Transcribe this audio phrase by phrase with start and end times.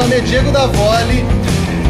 [0.00, 1.24] é Diego Davoli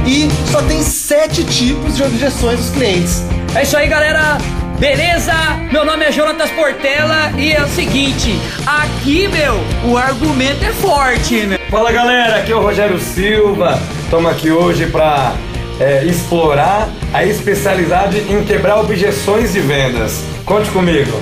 [0.07, 3.23] e só tem sete tipos de objeções dos clientes.
[3.55, 4.39] É isso aí, galera.
[4.79, 5.33] Beleza?
[5.71, 11.41] Meu nome é Jonatas Portela e é o seguinte, aqui, meu, o argumento é forte,
[11.47, 11.59] né?
[11.69, 13.79] Fala galera, aqui é o Rogério Silva.
[14.05, 15.35] Estamos aqui hoje para
[15.79, 20.23] é, explorar a especialidade em quebrar objeções de vendas.
[20.45, 21.21] Conte comigo.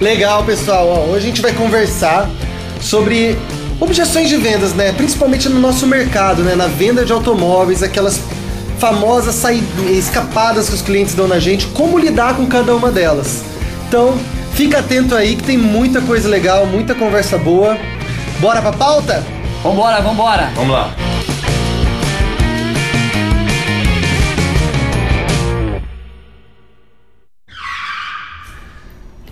[0.00, 0.86] Legal, pessoal.
[0.86, 2.28] Ó, hoje a gente vai conversar
[2.80, 3.36] sobre
[3.84, 4.92] objeções de vendas, né?
[4.92, 6.54] Principalmente no nosso mercado, né?
[6.54, 8.18] Na venda de automóveis, aquelas
[8.78, 9.42] famosas
[9.90, 13.44] escapadas que os clientes dão na gente, como lidar com cada uma delas.
[13.86, 14.18] Então,
[14.54, 17.76] fica atento aí que tem muita coisa legal, muita conversa boa.
[18.40, 19.22] Bora pra pauta?
[19.62, 20.50] Vambora, vambora.
[20.56, 20.94] Vamos lá.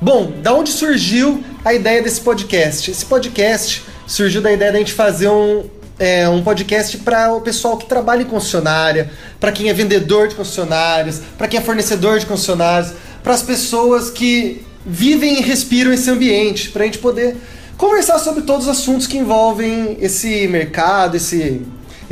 [0.01, 2.91] Bom, da onde surgiu a ideia desse podcast?
[2.91, 5.65] Esse podcast surgiu da ideia da gente fazer um,
[5.99, 9.11] é, um podcast para o pessoal que trabalha em concessionária,
[9.41, 14.11] para quem é vendedor de concessionárias, para quem é fornecedor de concessionários, para as pessoas
[14.11, 17.37] que vivem e respiram esse ambiente, para a gente poder
[17.79, 21.63] conversar sobre todos os assuntos que envolvem esse mercado, esse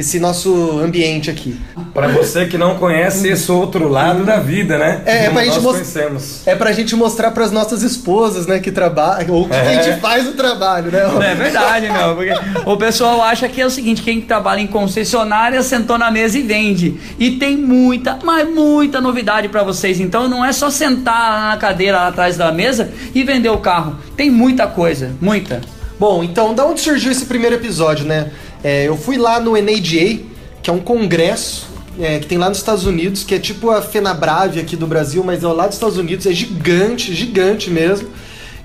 [0.01, 1.59] esse nosso ambiente aqui.
[1.93, 5.03] Para você que não conhece esse outro lado da vida, né?
[5.05, 6.47] É, é pra gente conhecemos.
[6.47, 9.61] É pra gente mostrar para as nossas esposas, né, que trabalham, ou que é.
[9.61, 11.01] a gente faz o trabalho, né?
[11.31, 12.33] É verdade, não, porque
[12.65, 16.43] o pessoal acha que é o seguinte, quem trabalha em concessionária sentou na mesa e
[16.43, 16.99] vende.
[17.19, 20.01] E tem muita, mas muita novidade para vocês.
[20.01, 23.99] Então não é só sentar na cadeira lá atrás da mesa e vender o carro.
[24.17, 25.61] Tem muita coisa, muita.
[25.99, 28.31] Bom, então da onde surgiu esse primeiro episódio, né?
[28.63, 30.21] É, eu fui lá no NADA,
[30.63, 33.83] que é um congresso é, que tem lá nos Estados Unidos, que é tipo a
[33.83, 38.09] FenaBrave aqui do Brasil, mas é lá dos Estados Unidos, é gigante, gigante mesmo.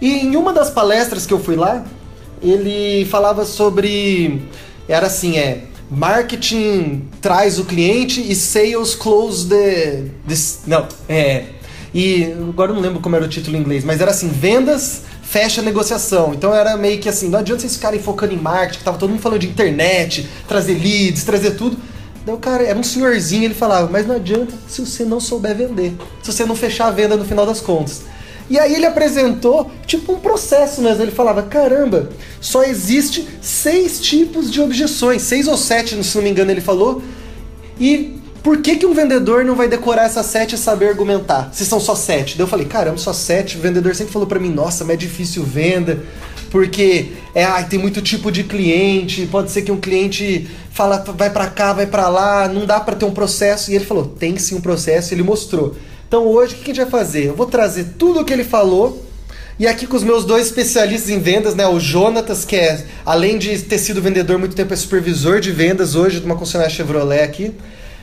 [0.01, 1.83] E em uma das palestras que eu fui lá,
[2.41, 4.41] ele falava sobre.
[4.87, 5.63] Era assim, é.
[5.89, 10.05] Marketing traz o cliente e sales close the.
[10.27, 10.35] the
[10.65, 11.45] não, é.
[11.95, 15.03] E agora eu não lembro como era o título em inglês, mas era assim: vendas
[15.23, 16.33] fecha negociação.
[16.33, 19.09] Então era meio que assim, não adianta vocês ficarem focando em marketing, que tava todo
[19.11, 21.77] mundo falando de internet, trazer leads, trazer tudo.
[22.25, 25.55] Daí o cara era um senhorzinho, ele falava, mas não adianta se você não souber
[25.55, 28.01] vender, se você não fechar a venda no final das contas.
[28.49, 31.01] E aí ele apresentou tipo um processo mesmo.
[31.01, 32.09] Ele falava: caramba,
[32.41, 37.01] só existe seis tipos de objeções, seis ou sete, se não me engano, ele falou.
[37.79, 41.49] E por que, que um vendedor não vai decorar essas sete e saber argumentar?
[41.51, 42.37] Se são só sete.
[42.37, 43.57] Daí eu falei, caramba, só sete.
[43.57, 46.03] O vendedor sempre falou para mim, nossa, mas é difícil venda,
[46.51, 51.31] porque é, ai, tem muito tipo de cliente, pode ser que um cliente fala, vai
[51.31, 53.71] para cá, vai para lá, não dá para ter um processo.
[53.71, 55.75] E ele falou, tem sim um processo, ele mostrou.
[56.07, 57.25] Então hoje o que a gente vai fazer?
[57.25, 59.03] Eu vou trazer tudo o que ele falou
[59.57, 61.67] e aqui com os meus dois especialistas em vendas, né?
[61.67, 65.95] O Jonatas, que é, além de ter sido vendedor muito tempo, é supervisor de vendas
[65.95, 67.51] hoje de uma concessionária Chevrolet aqui.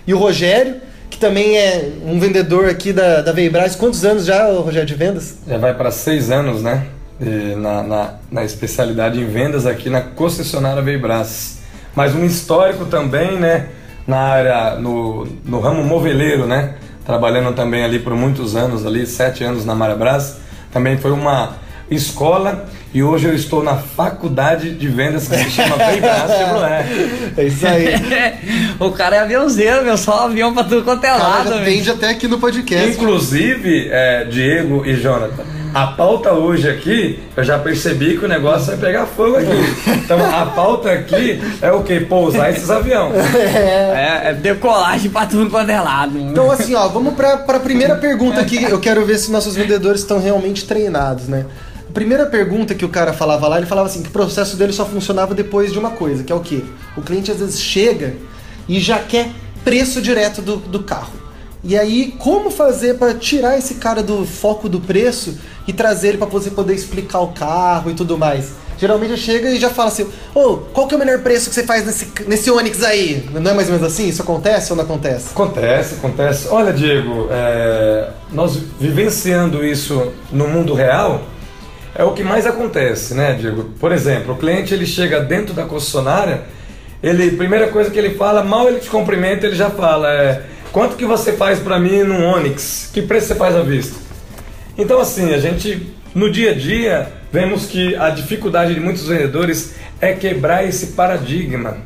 [0.07, 0.77] E o Rogério,
[1.09, 3.77] que também é um vendedor aqui da, da Veibras.
[3.77, 5.39] Quantos anos já, Rogério, de vendas?
[5.47, 6.87] Já vai para seis anos, né?
[7.57, 11.59] Na, na, na, especialidade em vendas aqui na concessionária Veibras.
[11.95, 13.69] Mas um histórico também, né?
[14.07, 16.75] Na área, no, no ramo moveleiro, né?
[17.05, 20.39] Trabalhando também ali por muitos anos, ali, sete anos na Marabras.
[20.73, 21.57] Também foi uma
[21.91, 27.33] escola e hoje eu estou na faculdade de vendas que se chama Veibras Chevrolet.
[27.37, 27.89] É isso aí.
[28.79, 31.65] o cara é aviãozeiro, meu, só avião pra tudo quanto é lado.
[31.65, 32.91] Vende até aqui no podcast.
[32.91, 35.43] Inclusive, é, Diego e Jonathan,
[35.75, 39.91] a pauta hoje aqui, eu já percebi que o negócio vai pegar fogo aqui.
[40.05, 41.99] Então a pauta aqui é o que?
[42.01, 43.15] Pousar esses aviões.
[43.35, 46.19] É, é decolagem pra tudo quanto é lado.
[46.19, 48.63] Então assim, ó, vamos pra, pra primeira pergunta aqui.
[48.63, 51.47] Eu quero ver se nossos vendedores estão realmente treinados, né?
[51.93, 54.87] Primeira pergunta que o cara falava lá, ele falava assim que o processo dele só
[54.87, 56.65] funcionava depois de uma coisa, que é o quê?
[56.97, 58.15] O cliente às vezes chega
[58.69, 59.31] e já quer
[59.65, 61.23] preço direto do, do carro.
[61.65, 66.19] E aí, como fazer para tirar esse cara do foco do preço e trazer ele
[66.19, 68.51] para você poder explicar o carro e tudo mais?
[68.79, 71.55] Geralmente chega e já fala assim: Ô, oh, qual que é o melhor preço que
[71.55, 73.29] você faz nesse, nesse Onix aí?
[73.33, 74.09] Não é mais ou menos assim?
[74.09, 75.29] Isso acontece ou não acontece?
[75.31, 76.49] Acontece, acontece.
[76.49, 78.11] Olha, Diego, é...
[78.33, 81.23] nós vivenciando isso no mundo real,
[81.95, 83.65] é o que mais acontece, né, Diego?
[83.79, 86.43] Por exemplo, o cliente ele chega dentro da concessionária,
[87.03, 90.43] ele primeira coisa que ele fala, mal ele te cumprimenta, ele já fala, é,
[90.73, 92.91] quanto que você faz para mim num Onix?
[92.93, 93.99] Que preço você faz à vista?
[94.79, 99.75] Então assim, a gente no dia a dia vemos que a dificuldade de muitos vendedores
[100.01, 101.77] é quebrar esse paradigma.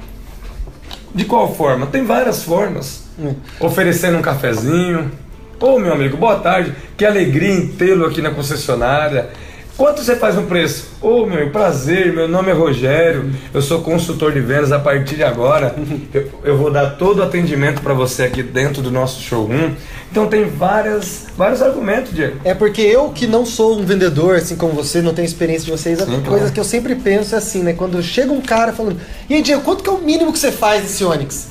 [1.15, 1.87] De qual forma?
[1.87, 3.05] Tem várias formas.
[3.19, 3.35] Hum.
[3.59, 5.11] Oferecendo um cafezinho.
[5.59, 6.75] Ô meu amigo, boa tarde.
[6.97, 9.31] Que alegria em tê-lo aqui na concessionária
[9.77, 10.87] Quanto você faz no preço?
[11.03, 15.17] Ô oh, meu, prazer, meu nome é Rogério, eu sou consultor de vendas a partir
[15.17, 15.77] de agora.
[16.15, 19.75] Eu, eu vou dar todo o atendimento para você aqui dentro do nosso showroom.
[20.11, 22.39] Então tem várias, vários argumentos, Diego.
[22.43, 25.71] É porque eu que não sou um vendedor, assim como você, não tenho experiência de
[25.71, 26.53] vocês, Sim, coisa claro.
[26.53, 27.75] que eu sempre penso é assim, né?
[27.75, 28.99] Quando chega um cara falando,
[29.29, 31.49] e aí, Diego, quanto que é o mínimo que você faz nesse Onix?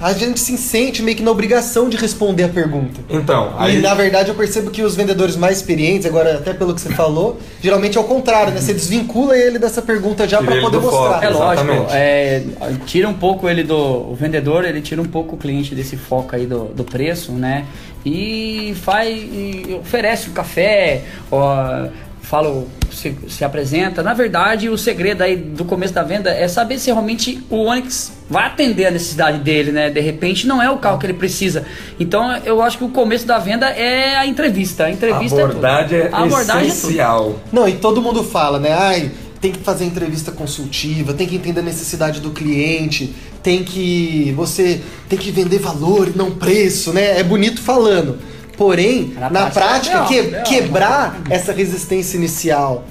[0.00, 3.00] A gente se sente meio que na obrigação de responder a pergunta.
[3.10, 3.78] Então, aí...
[3.78, 6.90] E na verdade eu percebo que os vendedores mais experientes, agora até pelo que você
[6.90, 8.60] falou, geralmente é o contrário, né?
[8.60, 11.14] Você desvincula ele dessa pergunta já para poder mostrar.
[11.14, 12.42] Foco, é lógico, é,
[12.86, 16.36] tira um pouco ele do o vendedor, ele tira um pouco o cliente desse foco
[16.36, 17.66] aí do, do preço, né?
[18.06, 21.88] E faz e oferece o café, ó,
[22.22, 22.64] fala,
[22.98, 24.02] se, se, apresenta.
[24.02, 28.12] Na verdade, o segredo aí do começo da venda é saber se realmente o Onix
[28.28, 29.90] vai atender a necessidade dele, né?
[29.90, 31.64] De repente não é o carro que ele precisa.
[31.98, 34.84] Então eu acho que o começo da venda é a entrevista.
[34.84, 37.36] A entrevista a abordagem é, é a abordagem essencial.
[37.46, 38.72] É não, e todo mundo fala, né?
[38.72, 39.10] Ai,
[39.40, 44.80] tem que fazer entrevista consultiva, tem que entender a necessidade do cliente, tem que você
[45.08, 47.18] tem que vender valor e não preço, né?
[47.18, 48.18] É bonito falando.
[48.58, 52.84] Porém, na, na prática, prática que, quebrar essa resistência inicial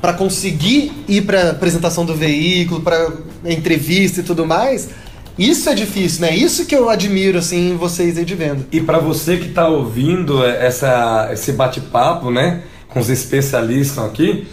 [0.00, 3.12] para conseguir ir para a apresentação do veículo, para
[3.44, 4.88] entrevista e tudo mais,
[5.36, 6.34] isso é difícil, né?
[6.34, 8.64] Isso que eu admiro assim em vocês aí de venda.
[8.70, 14.46] E para você que está ouvindo essa, esse bate-papo, né, com os especialistas aqui,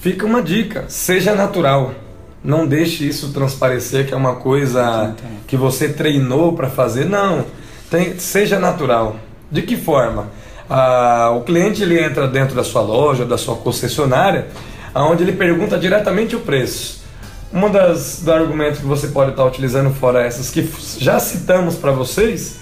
[0.00, 1.94] fica uma dica: seja natural.
[2.42, 5.14] Não deixe isso transparecer que é uma coisa
[5.46, 7.04] que você treinou para fazer.
[7.04, 7.44] Não,
[7.90, 9.16] tem, seja natural.
[9.50, 10.28] De que forma?
[10.68, 14.46] Ah, o cliente ele entra dentro da sua loja, da sua concessionária,
[14.94, 17.00] onde ele pergunta diretamente o preço.
[17.72, 22.60] Das dos argumentos que você pode estar utilizando fora essas que já citamos para vocês,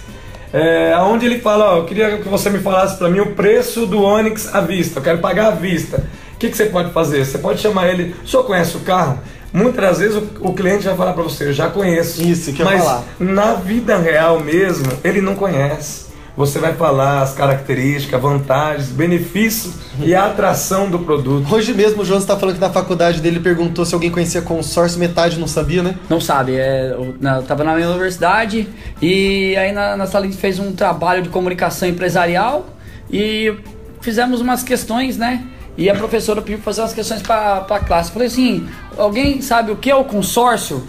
[0.51, 3.85] é onde ele fala, ó, eu queria que você me falasse para mim o preço
[3.85, 6.03] do Onix à vista, eu quero pagar à vista.
[6.33, 7.23] O que, que você pode fazer?
[7.23, 9.19] Você pode chamar ele, o senhor conhece o carro?
[9.53, 12.23] Muitas vezes o, cliente vai falar para você, eu já conheço.
[12.23, 13.03] Isso, que mas falar.
[13.19, 16.08] na vida real mesmo, ele não conhece
[16.39, 21.53] você vai falar as características, vantagens, benefícios e a atração do produto.
[21.53, 24.97] Hoje mesmo o João está falando que na faculdade dele perguntou se alguém conhecia consórcio,
[24.97, 25.95] metade não sabia, né?
[26.09, 26.55] Não sabe.
[26.55, 28.69] É, eu, eu tava na minha universidade
[29.01, 32.67] e aí na, na sala a gente fez um trabalho de comunicação empresarial
[33.11, 33.53] e
[33.99, 35.45] fizemos umas questões, né?
[35.77, 38.11] E a professora pediu fazer umas questões para a classe.
[38.11, 40.87] Eu falei assim: alguém sabe o que é o consórcio?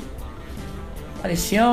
[1.21, 1.65] Parecia.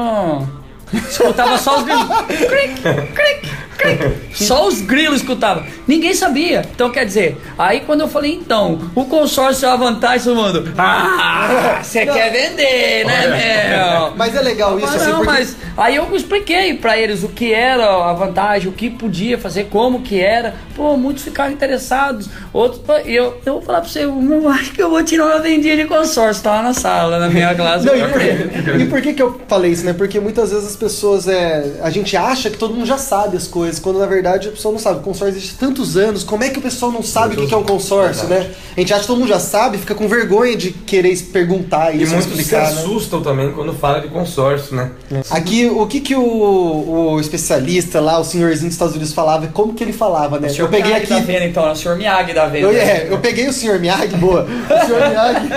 [0.94, 2.07] Escutava só os grilos.
[2.28, 2.81] cric,
[3.13, 4.18] cric, cric.
[4.34, 5.66] Só os grilos escutava.
[5.88, 6.63] Ninguém sabia.
[6.74, 10.74] Então quer dizer, aí quando eu falei, então, o consórcio é a vantagem, mundo.
[10.78, 14.16] Ah, você quer vender, né, meu?
[14.16, 15.31] Mas é legal isso, mas, assim, não, porque...
[15.31, 19.66] mas aí eu expliquei para eles o que era a vantagem, o que podia fazer,
[19.66, 20.56] como que era.
[20.75, 22.30] Pô, muitos ficaram interessados.
[22.54, 25.75] Outros, eu, eu vou falar pra você, eu acho que eu vou tirar uma vendinha
[25.75, 26.44] de consórcio.
[26.44, 27.86] Tava na sala, na minha classe.
[27.86, 29.94] Não, e, por, e por que que eu falei isso, né?
[29.94, 31.79] Porque muitas vezes pessoas é.
[31.81, 34.72] A gente acha que todo mundo já sabe as coisas, quando na verdade a pessoa
[34.72, 35.00] não sabe.
[35.00, 37.57] O consórcio existe tantos anos, como é que o pessoal não sabe o que é
[37.57, 38.51] um consórcio, né?
[38.75, 42.13] A gente acha que todo mundo já sabe, fica com vergonha de querer perguntar isso.
[42.13, 42.81] E muitos explicar, se né?
[42.81, 43.25] assustam né?
[43.25, 44.91] também quando fala de consórcio, né?
[45.31, 49.74] Aqui, o que que o, o especialista lá, o senhorzinho dos Estados Unidos falava, como
[49.74, 50.48] que ele falava, né?
[50.55, 51.07] eu peguei aqui.
[51.07, 52.67] Da venda, então, o senhor Miyagi da venda.
[52.67, 54.43] Eu, é, eu peguei o senhor Miyagi, boa.
[54.46, 55.48] O senhor Miyagi.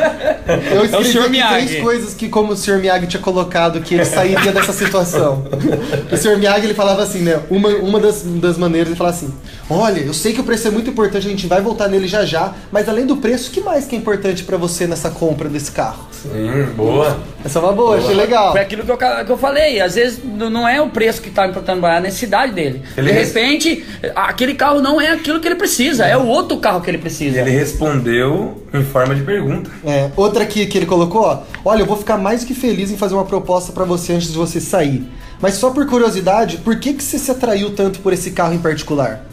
[0.50, 1.67] Eu escrevi é o senhor Miyagi.
[1.67, 5.45] três coisas que, como o senhor Miyagi tinha colocado, que ele sairia dessa situação situação.
[6.11, 7.40] o senhor Miyagi ele falava assim, né?
[7.50, 9.33] Uma, uma das, das maneiras ele falava assim:
[9.69, 12.25] Olha, eu sei que o preço é muito importante, a gente vai voltar nele já
[12.25, 15.49] já, mas além do preço, o que mais que é importante para você nessa compra
[15.49, 16.07] desse carro?
[16.23, 17.19] Sim, boa.
[17.45, 17.99] Essa é uma boa, boa.
[17.99, 18.53] achei legal.
[18.53, 21.47] Foi aquilo que eu, que eu falei, às vezes não é o preço que está
[21.47, 22.83] importando, é a necessidade dele.
[22.97, 23.85] Ele de repente,
[24.15, 27.41] aquele carro não é aquilo que ele precisa, é o outro carro que ele precisa.
[27.41, 29.71] Ele respondeu em forma de pergunta.
[29.85, 32.97] É, outra aqui que ele colocou, ó, olha, eu vou ficar mais que feliz em
[32.97, 35.09] fazer uma proposta para você antes de você sair.
[35.41, 38.59] Mas só por curiosidade, por que, que você se atraiu tanto por esse carro em
[38.59, 39.25] particular?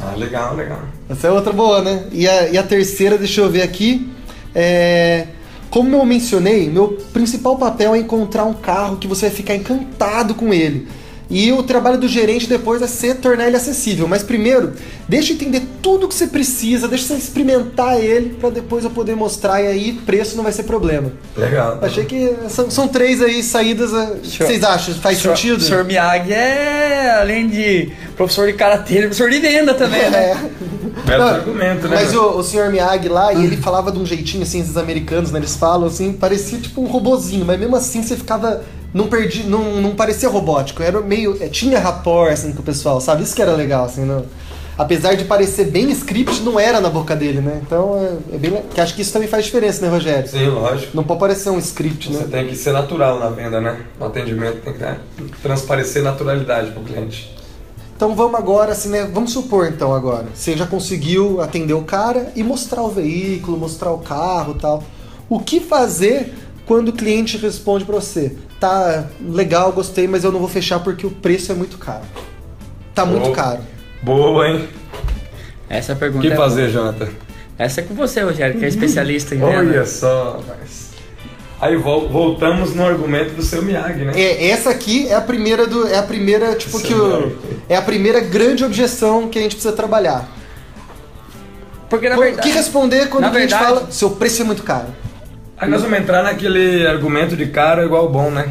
[0.00, 0.80] Ah, legal, legal.
[1.10, 2.04] Essa é outra boa, né?
[2.12, 4.08] E a, e a terceira, deixa eu ver aqui.
[4.54, 5.26] É...
[5.70, 10.34] Como eu mencionei, meu principal papel é encontrar um carro que você vai ficar encantado
[10.34, 10.88] com ele.
[11.30, 14.08] E o trabalho do gerente depois é ser tornar ele acessível.
[14.08, 14.72] Mas primeiro,
[15.06, 19.14] deixa eu entender tudo que você precisa, deixa você experimentar ele para depois eu poder
[19.14, 21.12] mostrar e aí preço não vai ser problema.
[21.36, 21.78] Legal.
[21.82, 23.92] Achei que são, são três aí saídas.
[23.92, 24.94] Eh, o que vocês acham?
[24.94, 25.58] Faz senhor, sentido?
[25.58, 30.32] O senhor Miyagi é, além de professor de karatê, professor de venda também, né?
[30.32, 30.36] É.
[31.04, 31.96] Belo argumento, né?
[31.96, 35.30] Mas o, o senhor Miyagi lá, e ele falava de um jeitinho assim, esses americanos,
[35.30, 35.38] né?
[35.38, 39.80] Eles falam assim, parecia tipo um robozinho, mas mesmo assim você ficava não perdi, não,
[39.80, 41.36] não parecia robótico, era meio.
[41.42, 43.22] É, tinha rapport assim com o pessoal, sabe?
[43.22, 44.24] Isso que era legal, assim, não.
[44.76, 47.60] apesar de parecer bem script, não era na boca dele, né?
[47.64, 47.96] Então,
[48.32, 48.62] é, é bem.
[48.74, 50.28] Que acho que isso também faz diferença, né, Rogério?
[50.28, 50.96] Sim, lógico.
[50.96, 52.28] Não pode parecer um script, Você né?
[52.30, 53.78] tem que ser natural na venda, né?
[53.98, 54.98] No atendimento tem que né,
[55.42, 57.36] transparecer naturalidade pro cliente.
[57.94, 59.10] Então vamos agora, assim, né?
[59.12, 60.26] Vamos supor então agora.
[60.32, 64.84] Você já conseguiu atender o cara e mostrar o veículo, mostrar o carro e tal.
[65.28, 66.32] O que fazer
[66.64, 68.36] quando o cliente responde pra você?
[68.60, 72.02] Tá legal, gostei, mas eu não vou fechar porque o preço é muito caro.
[72.94, 73.60] Tá muito caro.
[74.02, 74.68] Boa, hein?
[75.68, 77.08] Essa O pergunta que é fazer, Jonathan?
[77.56, 79.58] Essa é com você, Rogério, que é especialista em venda.
[79.58, 80.88] Olha só, rapaz.
[81.60, 84.12] Aí vol- voltamos no argumento do seu Miyagi, né?
[84.14, 85.86] É, essa aqui é a primeira do.
[85.88, 87.36] É a primeira, tipo, que o,
[87.68, 90.28] É a primeira grande objeção que a gente precisa trabalhar.
[91.90, 92.48] Porque na O verdade.
[92.48, 94.86] que responder quando na o cliente verdade- fala, seu preço é muito caro?
[95.60, 98.48] Aí nós vamos entrar naquele argumento de caro é igual bom, né?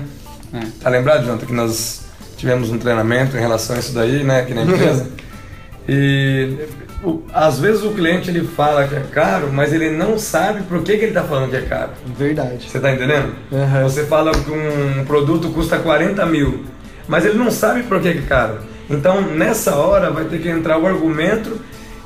[0.53, 0.59] É.
[0.81, 2.05] Tá lembrado, Jonathan, que nós
[2.37, 5.07] tivemos um treinamento em relação a isso daí, né, aqui na empresa?
[5.87, 6.57] e
[7.03, 10.81] o- às vezes o cliente ele fala que é caro, mas ele não sabe por
[10.83, 11.91] que, que ele tá falando que é caro.
[12.17, 12.69] Verdade.
[12.69, 13.33] Você tá entendendo?
[13.53, 13.83] Aham.
[13.83, 16.65] Você fala que um produto custa 40 mil,
[17.07, 18.59] mas ele não sabe por que que é caro.
[18.89, 21.59] Então, nessa hora, vai ter que entrar o argumento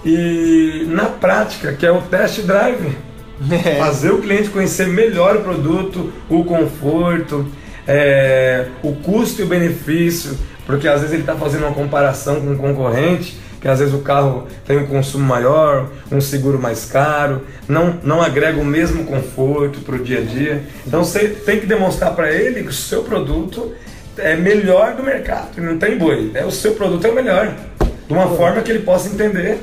[0.03, 2.97] e, na prática, que é o test drive.
[3.49, 3.75] É.
[3.75, 7.47] Fazer o cliente conhecer melhor o produto, o conforto,
[7.87, 12.51] é, o custo e o benefício, porque às vezes ele está fazendo uma comparação com
[12.51, 17.41] um concorrente, que às vezes o carro tem um consumo maior, um seguro mais caro,
[17.67, 20.63] não, não agrega o mesmo conforto para o dia a dia.
[20.85, 23.73] Então você tem que demonstrar para ele que o seu produto
[24.17, 27.53] é melhor do mercado, não tem boi, é o seu produto é o melhor,
[28.07, 29.59] de uma forma que ele possa entender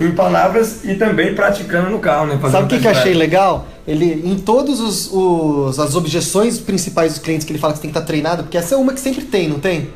[0.00, 2.38] em palavras e também praticando no carro, né?
[2.50, 3.66] Sabe o que, que eu achei legal?
[3.86, 7.82] Ele, em todos os, os- as objeções principais dos clientes que ele fala que você
[7.82, 9.90] tem que estar treinado, porque essa é uma que sempre tem, não tem?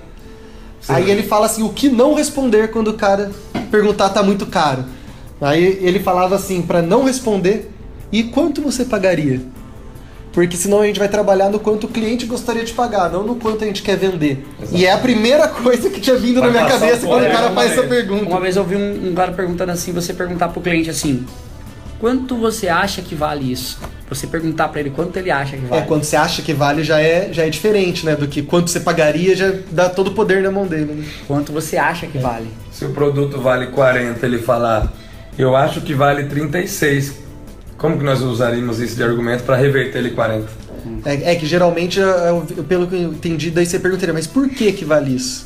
[0.80, 0.92] Sim.
[0.92, 3.30] Aí ele fala assim, o que não responder quando o cara
[3.70, 4.84] perguntar tá muito caro.
[5.40, 7.70] Aí ele falava assim, pra não responder,
[8.12, 9.40] e quanto você pagaria?
[10.34, 13.36] Porque senão a gente vai trabalhar no quanto o cliente gostaria de pagar, não no
[13.36, 14.44] quanto a gente quer vender.
[14.72, 17.30] E é a primeira coisa que tinha vindo Vai na minha cabeça quando o poder
[17.32, 18.06] cara faz essa parede.
[18.08, 18.30] pergunta.
[18.30, 21.24] Uma vez eu vi um, um cara perguntando assim, você perguntar pro cliente assim,
[22.00, 23.78] quanto você acha que vale isso?
[24.08, 25.86] Você perguntar pra ele quanto ele acha que É, vale.
[25.86, 28.16] quando você acha que vale já é, já é diferente, né?
[28.16, 30.94] Do que quanto você pagaria já dá todo o poder na mão dele.
[30.94, 31.04] Né?
[31.28, 32.48] Quanto você acha que vale?
[32.72, 34.92] Se o produto vale 40, ele falar,
[35.38, 37.22] eu acho que vale 36.
[37.84, 40.48] Como que nós usaríamos isso de argumento para reverter ele 40?
[41.04, 44.48] É, é que geralmente, eu- eu- pelo que eu entendi, daí você perguntaria, mas por
[44.48, 45.44] que que vale isso?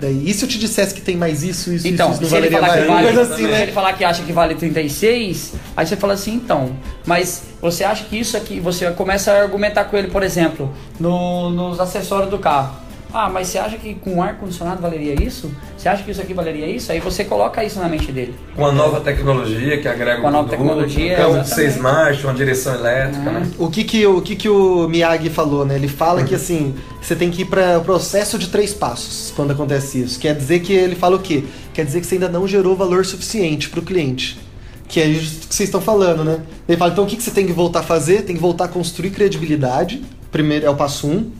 [0.00, 2.34] Daí, e se eu te dissesse que tem mais isso, isso, Então, isso, isso, se
[2.34, 2.80] não ele, valeria falar mais?
[2.80, 3.62] que vale, coisa assim, se né?
[3.64, 6.70] ele falar que acha que vale 36, aí você fala assim, então,
[7.04, 11.50] mas você acha que isso aqui, você começa a argumentar com ele, por exemplo, no-
[11.50, 12.74] nos acessórios do carro.
[13.12, 15.50] Ah, mas você acha que com ar-condicionado valeria isso?
[15.76, 16.92] Você acha que isso aqui valeria isso?
[16.92, 18.34] Aí você coloca isso na mente dele.
[18.54, 21.48] Com a nova tecnologia que agrega Com a nova produto, tecnologia, um exatamente.
[21.50, 23.50] seis marchas, uma direção elétrica, né?
[23.58, 25.74] O que que, o que que o Miyagi falou, né?
[25.74, 29.50] Ele fala que assim, você tem que ir para o processo de três passos quando
[29.50, 30.18] acontece isso.
[30.18, 31.44] Quer dizer que ele fala o quê?
[31.74, 34.38] Quer dizer que você ainda não gerou valor suficiente para o cliente.
[34.86, 36.40] Que é isso que vocês estão falando, né?
[36.68, 38.22] Ele fala, então o que, que você tem que voltar a fazer?
[38.22, 40.02] Tem que voltar a construir credibilidade.
[40.32, 41.30] Primeiro é o passo um.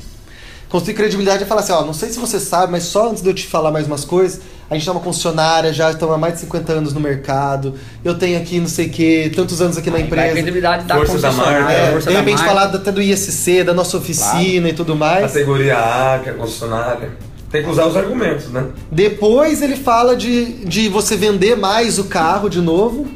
[0.71, 3.29] Construir credibilidade é falar assim, ó, não sei se você sabe, mas só antes de
[3.29, 6.35] eu te falar mais umas coisas, a gente é uma concessionária, já estamos há mais
[6.35, 7.75] de 50 anos no mercado,
[8.05, 10.33] eu tenho aqui não sei o que, tantos anos aqui na vai a empresa.
[10.33, 12.49] credibilidade da Força da concessionária, marca, É, força de repente marca.
[12.49, 15.33] falar até do ISC, da nossa oficina e tudo mais.
[15.33, 17.11] Categoria A, que é a concessionária.
[17.51, 18.67] Tem que usar os argumentos, né?
[18.93, 23.09] Depois ele fala de, de você vender mais o carro de novo.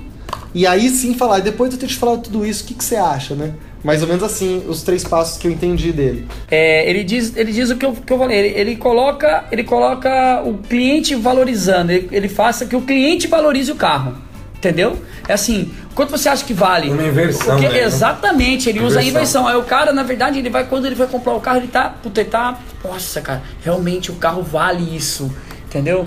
[0.53, 2.83] E aí sim falar, depois de eu ter te falado tudo isso, o que, que
[2.85, 3.53] você acha, né?
[3.85, 6.27] Mais ou menos assim, os três passos que eu entendi dele.
[6.51, 9.63] É, ele, diz, ele diz o que eu, que eu falei, ele, ele coloca, ele
[9.63, 14.15] coloca o cliente valorizando, ele, ele faça que o cliente valorize o carro.
[14.57, 14.97] Entendeu?
[15.29, 16.89] É assim, quanto você acha que vale?
[16.89, 17.83] Uma inversão, O que- né?
[17.85, 19.43] Exatamente, ele usa a Inversão.
[19.43, 19.49] inversão.
[19.49, 21.91] Aí o cara, na verdade, ele vai, quando ele vai comprar o carro, ele tá,
[22.03, 25.31] puta, ele tá, nossa, cara, realmente o carro vale isso.
[25.67, 26.07] Entendeu?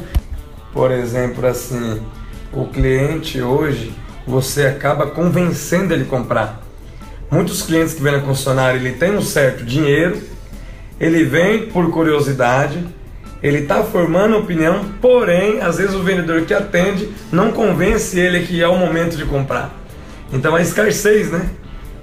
[0.74, 2.02] Por exemplo, assim,
[2.52, 3.94] o cliente hoje,
[4.26, 6.67] você acaba convencendo ele a comprar.
[7.30, 10.22] Muitos clientes que vêm na concessionária, ele tem um certo dinheiro,
[11.00, 12.86] ele vem por curiosidade,
[13.44, 18.62] ele está formando opinião, porém, às vezes o vendedor que atende não convence ele que
[18.62, 19.76] é o momento de comprar.
[20.32, 21.50] Então é escassez, né?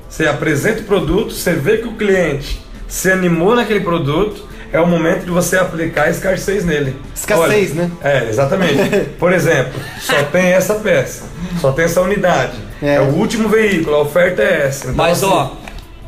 [0.09, 4.87] Você apresenta o produto, você vê que o cliente se animou naquele produto, é o
[4.87, 6.97] momento de você aplicar a escassez nele.
[7.15, 7.91] Escassez, Olha, né?
[8.03, 9.01] É, exatamente.
[9.19, 11.25] Por exemplo, só tem essa peça,
[11.61, 12.59] só tem essa unidade.
[12.83, 12.97] É.
[12.97, 14.85] É, o último veículo, a oferta é essa.
[14.91, 15.51] Então, Mas assim, ó,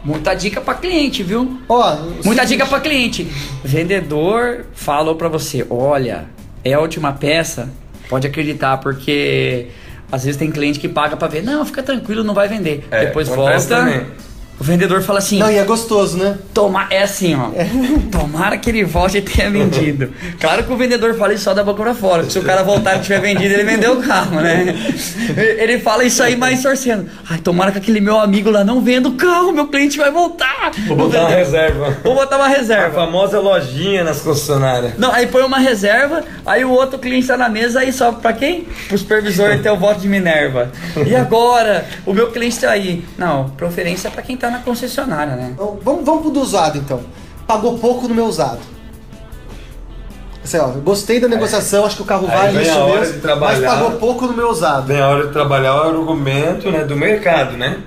[0.05, 1.59] muita dica pra cliente, viu?
[1.69, 3.27] Ó, Muita se- dica pra cliente.
[3.65, 6.25] Vendedor falou pra você: olha,
[6.65, 7.69] é a última peça,
[8.09, 9.67] Pode acreditar, porque
[10.13, 11.43] às vezes tem cliente que paga pra ver.
[11.43, 12.87] Não, fica tranquilo, não vai vender.
[12.91, 13.61] É, Depois volta.
[13.67, 14.07] também.
[14.59, 15.39] O vendedor fala assim.
[15.39, 16.39] Não, e é gostoso, né?
[16.55, 17.51] Toma, é assim, ó.
[18.11, 20.11] Tomara que ele volte e tenha vendido.
[20.41, 22.29] Claro que o vendedor fala isso só da boca pra fora.
[22.29, 24.75] Se o cara voltar e tiver vendido, ele vendeu o carro, né?
[25.37, 27.09] Ele fala isso aí mais torcendo.
[27.29, 30.71] Ai, tomara que aquele meu amigo lá não venda o carro, meu cliente vai voltar.
[30.87, 31.97] Vou botar uma reserva.
[32.03, 32.95] Vou botar uma A reserva.
[32.95, 34.95] famosa lojinha nas concessionárias.
[34.99, 38.33] Não, aí põe uma reserva, aí o outro cliente tá na mesa, aí sobe pra
[38.33, 38.67] quem?
[38.89, 40.71] Pro supervisor ter o voto de Minerva.
[41.07, 41.85] E agora?
[42.07, 43.05] O meu cliente tá aí.
[43.19, 45.51] Não, preferência é pra quem tá na concessionária, né?
[45.55, 47.01] Então, vamos, vamos pro do usado, então.
[47.47, 48.59] Pagou pouco no meu usado.
[50.43, 52.85] Assim, ó, eu gostei da negociação, acho que o carro Aí vale vem isso a
[52.85, 53.61] hora mesmo, de trabalhar.
[53.61, 54.87] mas pagou pouco no meu usado.
[54.87, 57.79] Vem a hora de trabalhar o argumento né, do mercado, né?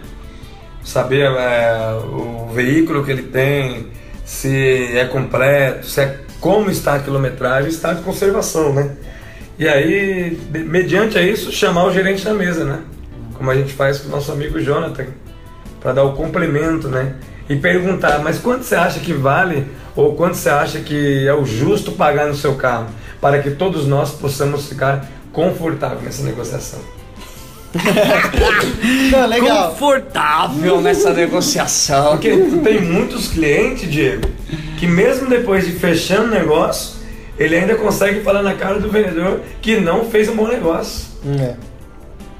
[0.84, 3.88] Saber é, o veículo que ele tem,
[4.26, 8.92] se é completo, se é como está a quilometragem, está de conservação, né?
[9.58, 12.80] E aí, de- mediante a isso, chamar o gerente da mesa, né?
[13.36, 15.06] Como a gente faz com o nosso amigo Jonathan,
[15.80, 17.16] para dar o complemento, né?
[17.50, 21.46] E perguntar, mas quanto você acha que vale ou quanto você acha que é o
[21.46, 22.88] justo pagar no seu carro
[23.20, 26.80] para que todos nós possamos ficar confortáveis nessa negociação?
[29.12, 29.70] Não, legal.
[29.70, 32.12] Confortável nessa negociação.
[32.12, 32.30] Porque
[32.64, 34.28] tem muitos clientes, Diego,
[34.78, 37.00] que mesmo depois de fechando o negócio,
[37.38, 41.08] ele ainda consegue falar na cara do vendedor que não fez um bom negócio.
[41.40, 41.56] É.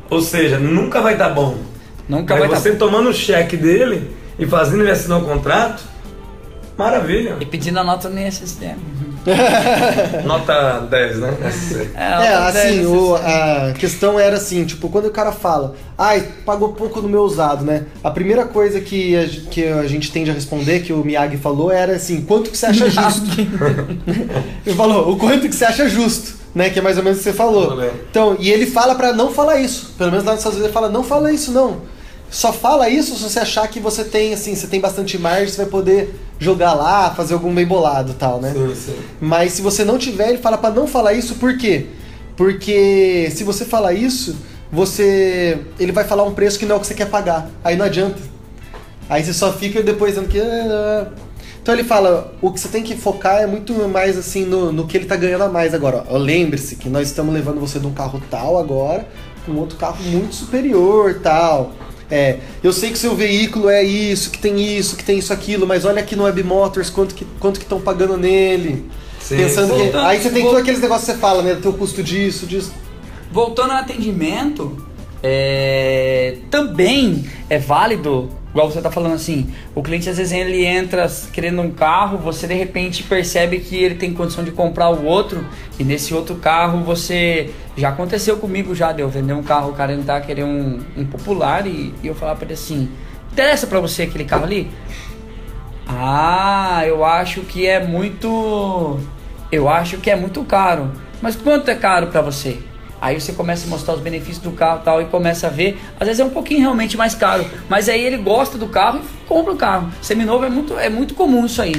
[0.10, 1.58] Ou seja, nunca vai dar bom.
[2.10, 2.78] Nunca Mas vai você tá...
[2.78, 5.84] tomando o cheque dele e fazendo ele assinar o contrato,
[6.76, 7.38] maravilha.
[7.40, 8.78] E pedindo a nota nesse sistema.
[10.26, 11.34] Nota 10, né?
[11.52, 11.90] SC.
[11.94, 16.26] É, nota assim, 10, o- a questão era assim, tipo, quando o cara fala, ai,
[16.46, 17.84] pagou pouco no meu usado, né?
[18.04, 21.70] A primeira coisa que a, que a gente tende a responder, que o Miyagi falou,
[21.70, 23.26] era assim, quanto que você acha justo?
[24.66, 26.70] ele falou, o quanto que você acha justo, né?
[26.70, 27.84] Que é mais ou menos o que você falou.
[28.10, 29.94] Então, e ele fala pra não falar isso.
[29.98, 31.82] Pelo menos lá nos Estados Unidos ele fala, não fala isso não.
[32.30, 35.58] Só fala isso se você achar que você tem, assim, você tem bastante margem, você
[35.58, 38.54] vai poder jogar lá, fazer algum bem bolado e tal, né?
[38.54, 38.96] Sim, sim.
[39.20, 41.88] Mas se você não tiver, ele fala pra não falar isso, por quê?
[42.38, 44.36] Porque se você falar isso,
[44.72, 47.50] você ele vai falar um preço que não é o que você quer pagar.
[47.64, 48.20] Aí não adianta.
[49.10, 51.08] Aí você só fica depois dizendo que "Ah".
[51.62, 54.86] então ele fala, o que você tem que focar é muito mais assim no, no
[54.88, 56.06] que ele tá ganhando a mais agora.
[56.12, 59.08] Lembre-se que nós estamos levando você de um carro tal agora
[59.46, 61.72] com outro carro muito superior, tal.
[62.12, 65.68] É, eu sei que seu veículo é isso, que tem isso, que tem isso, aquilo,
[65.68, 68.90] mas olha aqui no Web Motors quanto que quanto que estão pagando nele.
[69.20, 69.84] Sim, Pensando que.
[69.84, 71.54] Voltando- Aí você tem todos aqueles negócios que você fala, né?
[71.56, 72.72] Do teu custo disso, disso.
[73.32, 74.76] Voltando ao atendimento,
[75.22, 81.12] é, também é válido, igual você tá falando assim, o cliente às vezes ele entra
[81.34, 85.46] querendo um carro, você de repente percebe que ele tem condição de comprar o outro,
[85.78, 87.50] e nesse outro carro você.
[87.78, 91.06] Já aconteceu comigo já, de eu vender um carro, o cara entrar querer um, um
[91.06, 92.90] popular e, e eu falar pra ele assim,
[93.32, 94.70] interessa pra você aquele carro ali?
[95.88, 99.00] Ah, eu acho que é muito.
[99.52, 100.92] Eu acho que é muito caro.
[101.20, 102.60] Mas quanto é caro pra você?
[103.02, 105.80] Aí você começa a mostrar os benefícios do carro e tal e começa a ver.
[106.00, 109.28] Às vezes é um pouquinho realmente mais caro, mas aí ele gosta do carro e
[109.28, 109.90] compra o carro.
[110.02, 111.76] Seminovo é muito, é muito comum isso aí.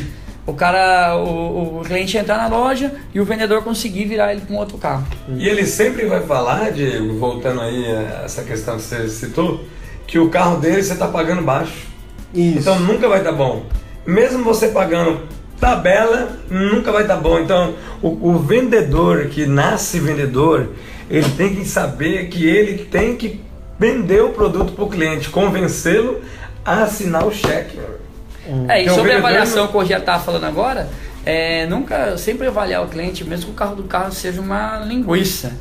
[0.47, 4.55] O cara, o, o cliente entrar na loja e o vendedor conseguir virar ele com
[4.57, 5.07] outro carro.
[5.29, 9.65] E ele sempre vai falar, Diego, voltando aí a essa questão que você citou,
[10.07, 11.87] que o carro dele você está pagando baixo.
[12.35, 12.59] Isso.
[12.59, 13.65] Então nunca vai estar bom.
[14.07, 15.21] Mesmo você pagando
[15.61, 17.39] tabela, nunca vai estar bom.
[17.39, 20.71] Então o, o vendedor que nasce vendedor,
[21.11, 23.41] ele tem que saber que ele tem que
[23.79, 26.21] vender o produto para o cliente, convencê-lo
[26.65, 27.79] a assinar o cheque.
[28.69, 30.89] É, e Então, sobre a avaliação não- que eu já estava falando agora,
[31.25, 35.53] é, nunca, sempre avaliar o cliente, mesmo que o carro do carro seja uma linguiça.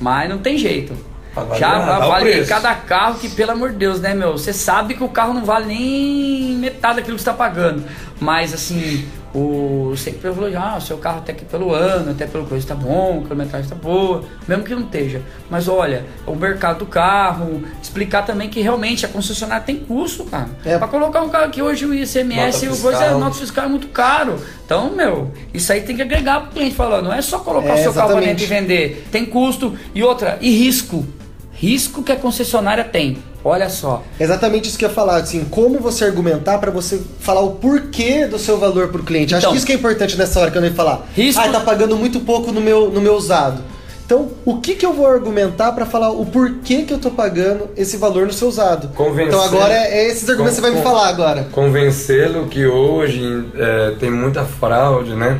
[0.00, 0.94] Mas não tem jeito.
[1.36, 4.32] Avaliar, já avaliei cada carro que, pelo amor de Deus, né, meu?
[4.32, 7.84] Você sabe que o carro não vale nem metade daquilo que você está pagando.
[8.20, 12.46] Mas, assim, o sempre falou, ah, o seu carro até que pelo ano, até pelo
[12.46, 15.22] coisa tá bom, a quilometragem tá boa, mesmo que não esteja.
[15.50, 20.48] Mas olha, o mercado do carro, explicar também que realmente a concessionária tem custo, cara.
[20.64, 20.78] É.
[20.78, 23.18] Pra colocar um carro aqui hoje o ICMS Nota o coisa fiscal.
[23.20, 24.36] nota fiscal é muito caro.
[24.64, 27.74] Então, meu, isso aí tem que agregar pro cliente falando, não é só colocar É,
[27.74, 28.40] o seu carro pra exatamente.
[28.40, 29.08] dentro e vender.
[29.12, 31.06] Tem custo e outra, e risco.
[31.52, 33.18] Risco que a concessionária tem.
[33.44, 34.02] Olha só.
[34.18, 38.26] Exatamente isso que eu ia falar, assim, como você argumentar pra você falar o porquê
[38.26, 39.34] do seu valor pro cliente.
[39.34, 39.52] Acho Então.
[39.52, 41.06] que isso que é importante nessa hora que eu ia falar.
[41.14, 43.62] Risco- Ah, tá pagando muito pouco no meu, no meu usado.
[44.04, 47.68] Então, o que que eu vou argumentar pra falar o porquê que eu tô pagando
[47.76, 48.88] esse valor no seu usado?
[48.94, 51.46] Convencer- Então agora é, é esses argumentos que você vai me falar agora.
[51.52, 55.38] convencê-lo que hoje é, tem muita fraude, né?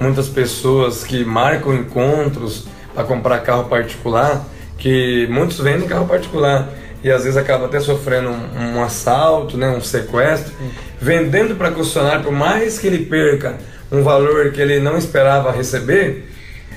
[0.00, 4.44] Muitas pessoas que marcam encontros para comprar carro particular,
[4.76, 6.68] que muitos vendem carro particular
[7.02, 10.52] e às vezes acaba até sofrendo um, um assalto, né, um sequestro,
[11.00, 13.56] vendendo para concessionário, por mais que ele perca
[13.90, 16.28] um valor que ele não esperava receber,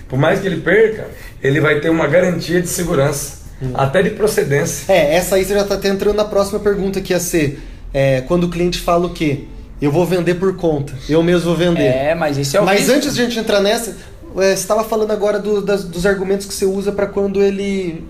[0.10, 1.08] por mais que ele perca,
[1.42, 3.72] ele vai ter uma garantia de segurança, hum.
[3.74, 4.92] até de procedência.
[4.92, 7.62] É, essa aí você já está entrando na próxima pergunta que ia ser,
[7.94, 9.44] é, quando o cliente fala o quê?
[9.82, 11.84] Eu vou vender por conta, eu mesmo vou vender.
[11.84, 13.94] É, mas isso é o Mas antes de a gente entrar nessa, é,
[14.34, 18.04] você estava falando agora do, das, dos argumentos que você usa para quando ele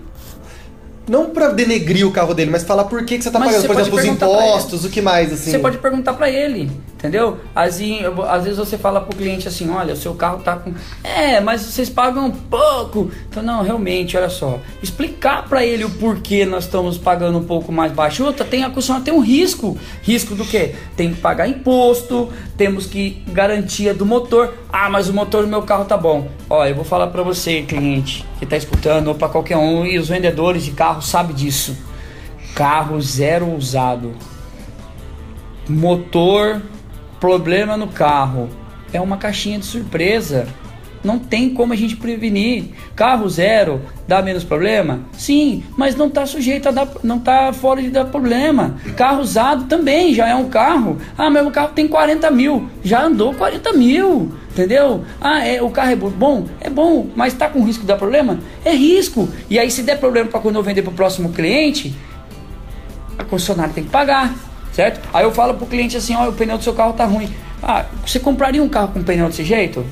[1.08, 3.62] não para denegrir o carro dele, mas falar por que, que você tá mas pagando,
[3.62, 5.50] você por exemplo, os impostos, o que mais, assim.
[5.50, 7.38] Você pode perguntar para ele, entendeu?
[7.54, 10.74] Assim, às vezes você fala pro cliente assim, olha, o seu carro tá com...
[11.04, 13.10] É, mas vocês pagam pouco.
[13.28, 14.58] Então, não, realmente, olha só.
[14.82, 18.24] Explicar para ele o porquê nós estamos pagando um pouco mais baixo.
[18.24, 19.78] Outra, tem a questão, tem um risco.
[20.02, 20.74] Risco do quê?
[20.96, 24.54] Tem que pagar imposto, temos que garantia do motor.
[24.72, 26.28] Ah, mas o motor do meu carro tá bom.
[26.48, 29.98] Ó, eu vou falar para você, cliente, que tá escutando, ou para qualquer um, e
[29.98, 31.76] os vendedores de carro sabem disso.
[32.54, 34.14] Carro zero usado.
[35.68, 36.62] Motor
[37.26, 38.48] problema no carro
[38.92, 40.46] é uma caixinha de surpresa.
[41.02, 42.66] Não tem como a gente prevenir.
[42.94, 45.00] Carro zero dá menos problema?
[45.12, 48.76] Sim, mas não está sujeito a dar, não está fora de dar problema.
[48.96, 50.98] Carro usado também já é um carro.
[51.18, 55.04] Ah, meu carro tem 40 mil, já andou 40 mil, entendeu?
[55.20, 56.46] Ah, é, o carro é bom?
[56.60, 58.38] É bom, mas está com risco de dar problema?
[58.64, 59.28] É risco.
[59.50, 61.92] E aí se der problema para quando eu vender para o próximo cliente,
[63.18, 64.32] a concessionária tem que pagar
[64.76, 65.00] certo?
[65.12, 67.34] Aí eu falo pro cliente assim, ó, o pneu do seu carro tá ruim.
[67.62, 69.84] Ah, você compraria um carro com pneu desse jeito?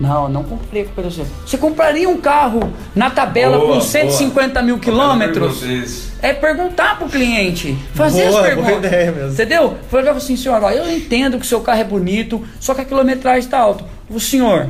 [0.00, 1.32] Não, não compraria com pneu desse jeito.
[1.46, 4.62] Você compraria um carro na tabela boa, com 150 boa.
[4.64, 6.10] mil quilômetros?
[6.22, 7.76] É perguntar pro cliente.
[7.94, 8.70] Fazer boa, as perguntas.
[8.70, 9.32] Boa ideia mesmo.
[9.32, 9.78] Entendeu?
[9.90, 12.84] Falei assim, senhor, ó, eu entendo que o seu carro é bonito, só que a
[12.86, 13.84] quilometragem está alta.
[14.08, 14.66] O senhor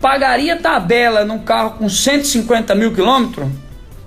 [0.00, 3.48] pagaria tabela num carro com 150 mil quilômetros?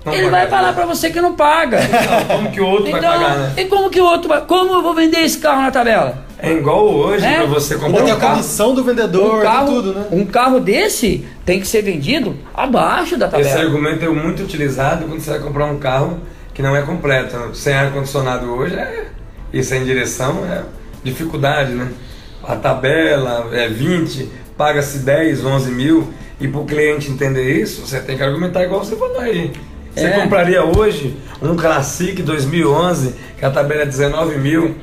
[0.08, 1.78] Não ele vai falar para você que não paga.
[1.82, 3.52] Então, como que o outro então, vai pagar, né?
[3.56, 4.40] E como que o outro vai.
[4.42, 6.26] Como eu vou vender esse carro na tabela?
[6.40, 7.38] É igual hoje é?
[7.38, 8.32] para você comprar tem um carro.
[8.32, 10.06] a comissão do vendedor, um carro, tudo, né?
[10.12, 13.48] Um carro desse tem que ser vendido abaixo da tabela.
[13.48, 16.20] Esse argumento é muito utilizado quando você vai comprar um carro
[16.54, 17.36] que não é completo.
[17.54, 19.06] Sem ar-condicionado hoje é,
[19.52, 20.62] e sem direção é
[21.02, 21.88] dificuldade, né?
[22.42, 26.08] A tabela é 20, paga-se 10, 11 mil.
[26.40, 29.52] E para o cliente entender isso, você tem que argumentar igual você falou aí.
[29.94, 30.10] Você é.
[30.20, 34.76] compraria hoje um Classic 2011 que a tabela é 19 mil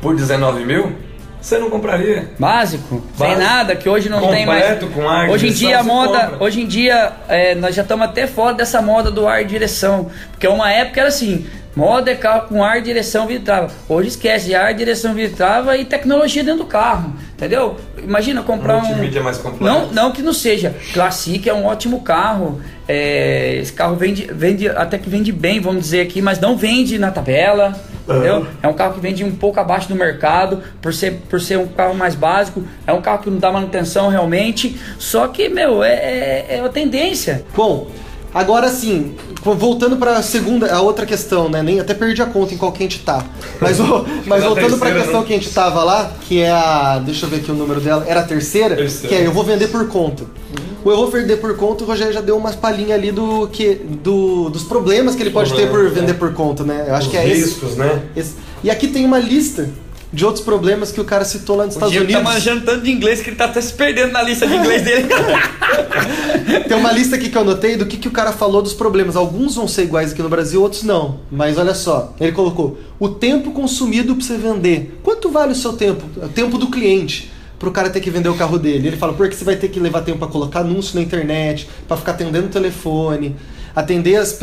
[0.00, 0.92] por 19 mil?
[1.40, 2.30] Você não compraria?
[2.38, 3.18] Básico, Básico.
[3.18, 4.94] sem nada, que hoje não Completo, tem mais.
[4.94, 6.44] com ar Hoje em dia a moda, compra.
[6.44, 10.46] hoje em dia é, nós já estamos até fora dessa moda do ar direção, porque
[10.46, 15.14] uma época era assim, moda é carro com ar, direção, vidro Hoje esquece ar, direção,
[15.14, 15.44] vidro
[15.78, 17.76] e tecnologia dentro do carro, entendeu?
[18.02, 18.84] Imagina comprar um.
[18.84, 19.64] Multimídia mais completo.
[19.64, 20.74] Não, não que não seja.
[20.92, 22.60] Classic é um ótimo carro.
[22.88, 26.98] É, esse carro vende, vende, até que vende bem, vamos dizer aqui, mas não vende
[26.98, 27.74] na tabela.
[28.08, 28.46] Uhum.
[28.62, 31.68] É um carro que vende um pouco abaixo do mercado, por ser, por ser um
[31.68, 32.62] carro mais básico.
[32.86, 34.78] É um carro que não dá manutenção realmente.
[34.98, 37.44] Só que, meu, é, é, é a tendência.
[37.54, 37.88] Bom,
[38.34, 41.62] Agora sim, voltando para a segunda, a outra questão, né?
[41.62, 43.24] Nem até perdi a conta em qual que a gente tá.
[43.60, 45.22] Mas, o, mas voltando para a questão não?
[45.24, 48.04] que a gente tava lá, que é a, deixa eu ver aqui o número dela,
[48.08, 49.08] era a terceira, terceira.
[49.08, 50.22] que é eu vou vender por conta.
[50.22, 50.72] Uhum.
[50.84, 53.74] O eu vou vender por conta, o Rogério já deu umas palhinhas ali do que
[53.74, 56.14] do, dos problemas que ele pode ter por vender é.
[56.14, 56.86] por conta, né?
[56.88, 58.02] Eu acho Os que é riscos, esse, né?
[58.16, 58.34] Esse.
[58.64, 59.68] E aqui tem uma lista
[60.12, 62.32] de outros problemas que o cara citou lá nos o Estados Diego tá Unidos.
[62.32, 64.82] tá manjando tanto de inglês que ele tá até se perdendo na lista de inglês
[64.82, 65.08] dele.
[66.68, 69.16] Tem uma lista aqui que eu anotei do que, que o cara falou dos problemas.
[69.16, 71.20] Alguns vão ser iguais aqui no Brasil, outros não.
[71.30, 75.00] Mas olha só, ele colocou o tempo consumido para você vender.
[75.02, 76.04] Quanto vale o seu tempo?
[76.22, 78.88] O tempo do cliente para o cara ter que vender o carro dele.
[78.88, 81.96] Ele fala, porque você vai ter que levar tempo para colocar anúncio na internet, para
[81.96, 83.36] ficar atendendo o telefone,
[83.74, 84.36] atender as,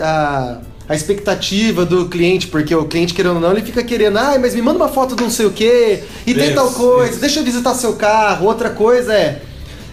[0.00, 4.36] a, a expectativa do cliente, porque o cliente, querendo ou não, ele fica querendo, ah,
[4.40, 7.20] mas me manda uma foto de não sei o quê, e tem tal coisa, isso.
[7.20, 8.46] deixa eu visitar seu carro.
[8.46, 9.40] Outra coisa é,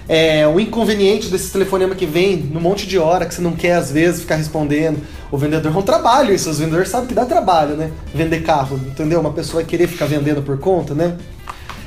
[0.10, 3.74] é o inconveniente desse telefonema que vem num monte de hora que você não quer,
[3.74, 4.98] às vezes, ficar respondendo.
[5.32, 7.92] O vendedor é um trabalho, isso, os vendedores sabem que dá trabalho, né?
[8.12, 9.20] Vender carro, entendeu?
[9.20, 11.16] Uma pessoa querer ficar vendendo por conta, né?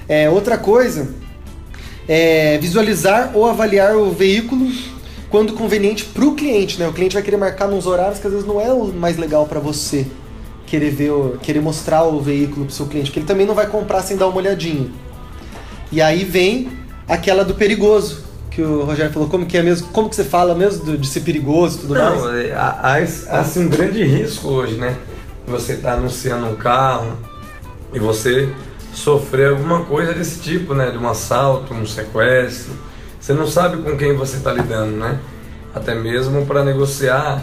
[0.09, 1.09] É, outra coisa
[2.09, 4.71] é visualizar ou avaliar o veículo
[5.31, 6.89] quando conveniente para o cliente, né?
[6.89, 9.47] O cliente vai querer marcar nos horários que às vezes não é o mais legal
[9.47, 10.07] para você
[10.67, 13.69] querer ver, querer mostrar o veículo para o seu cliente, porque ele também não vai
[13.69, 14.89] comprar sem dar uma olhadinha.
[15.93, 16.69] E aí vem
[17.09, 20.55] aquela do perigoso, que o Rogério falou, como que é mesmo, como que você fala
[20.55, 22.47] mesmo de ser perigoso e tudo não, mais?
[22.47, 24.97] É, há, há, há assim, um grande risco hoje, né?
[25.47, 27.17] Você está anunciando um carro
[27.93, 28.53] e você
[28.93, 30.91] sofrer alguma coisa desse tipo, né?
[30.91, 32.90] De um assalto, um sequestro
[33.21, 35.21] você não sabe com quem você está lidando, né?
[35.75, 37.43] até mesmo para negociar.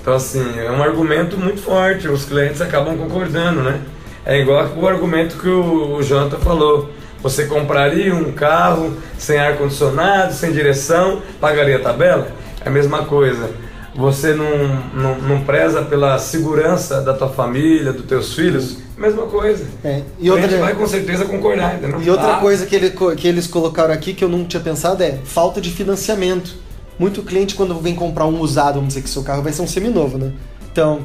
[0.00, 3.80] Então, assim, é um argumento muito forte, os clientes acabam concordando, né?
[4.24, 6.90] É igual o argumento que o, o Jonathan falou.
[7.22, 12.28] Você compraria um carro sem ar-condicionado, sem direção, pagaria a tabela?
[12.64, 13.50] É a mesma coisa.
[13.94, 18.78] Você não, não, não preza pela segurança da tua família, dos teus filhos?
[19.00, 19.66] Mesma coisa.
[19.82, 20.02] É.
[20.18, 22.02] E outra, a gente vai com certeza concordar, entendeu?
[22.02, 22.38] E outra ah.
[22.38, 25.70] coisa que, ele, que eles colocaram aqui que eu não tinha pensado é falta de
[25.70, 26.54] financiamento.
[26.98, 29.66] Muito cliente, quando vem comprar um usado, vamos dizer que seu carro vai ser um
[29.66, 30.34] seminovo, né?
[30.70, 31.00] Então,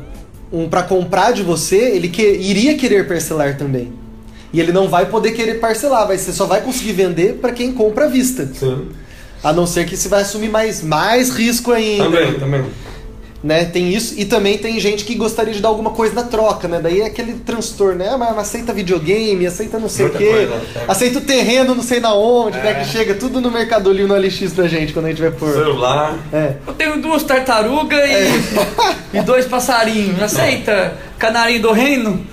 [0.52, 3.94] um para comprar de você, ele que, iria querer parcelar também.
[4.52, 7.72] E ele não vai poder querer parcelar, vai, você só vai conseguir vender para quem
[7.72, 8.46] compra à vista.
[8.54, 8.90] Sim.
[9.42, 12.04] A não ser que você vai assumir mais, mais risco ainda.
[12.04, 12.66] Também, também
[13.46, 13.64] né?
[13.64, 16.80] Tem isso e também tem gente que gostaria de dar alguma coisa na troca, né?
[16.82, 18.10] Daí é aquele transtorno, né?
[18.10, 20.86] Ah, mas aceita videogame, aceita não sei o quê, coisa, é.
[20.88, 22.64] aceita o terreno não sei na onde, é.
[22.64, 22.74] né?
[22.74, 25.54] Que chega tudo no Mercado Livre no LX pra gente quando a gente vai por
[25.54, 26.18] celular.
[26.34, 26.56] É.
[26.66, 28.32] Eu tenho duas tartarugas e, é.
[29.14, 30.20] e dois passarinhos.
[30.24, 32.26] Aceita canarinho do reino?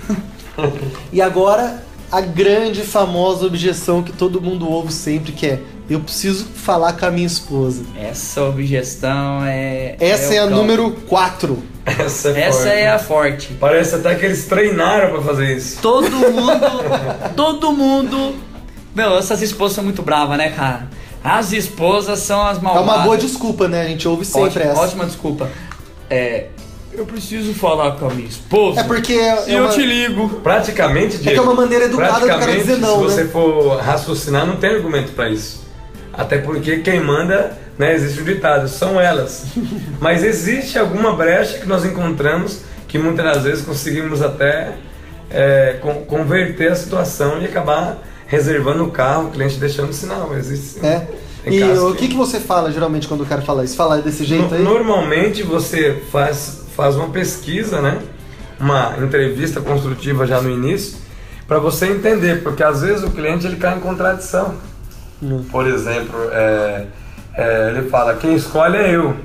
[1.13, 6.45] e agora a grande famosa objeção que todo mundo ouve sempre que é eu preciso
[6.45, 7.83] falar com a minha esposa.
[7.97, 9.95] Essa objeção é.
[9.99, 11.73] Essa é, é a número 4.
[11.85, 12.77] Essa é Essa forte.
[12.77, 13.53] é a forte.
[13.59, 15.81] Parece até que eles treinaram para fazer isso.
[15.81, 17.33] Todo mundo.
[17.35, 18.35] todo mundo.
[18.95, 20.87] Meu, essas esposas são muito bravas, né, cara?
[21.23, 22.89] As esposas são as malvadas.
[22.89, 23.81] É uma boa desculpa, né?
[23.81, 24.81] A gente ouve sempre ótima, essa.
[24.81, 25.49] Ótima desculpa.
[26.09, 26.47] É,
[26.93, 28.81] eu preciso falar com a minha esposa.
[28.81, 29.13] É porque.
[29.13, 30.29] É eu te ligo.
[30.41, 32.99] Praticamente, Diego, É que é uma maneira educada do cara dizer não.
[32.99, 33.29] Se você né?
[33.29, 35.62] for raciocinar, não tem argumento para isso.
[36.13, 39.45] Até porque quem manda, né, existe o ditado, são elas.
[39.99, 44.73] Mas existe alguma brecha que nós encontramos que muitas das vezes conseguimos até
[45.31, 47.97] é, converter a situação e acabar
[48.27, 50.35] reservando o carro, o cliente deixando o sinal.
[50.37, 50.85] Existe sim.
[50.85, 51.07] É.
[51.45, 53.75] E o que, que você fala geralmente quando o cara fala isso?
[53.75, 54.63] Fala desse jeito no, aí?
[54.63, 57.99] Normalmente você faz, faz uma pesquisa, né?
[58.59, 60.97] Uma entrevista construtiva já no início,
[61.47, 64.55] para você entender, porque às vezes o cliente ele cai em contradição.
[65.51, 66.85] Por exemplo, é,
[67.35, 69.15] é, ele fala: quem escolhe é eu.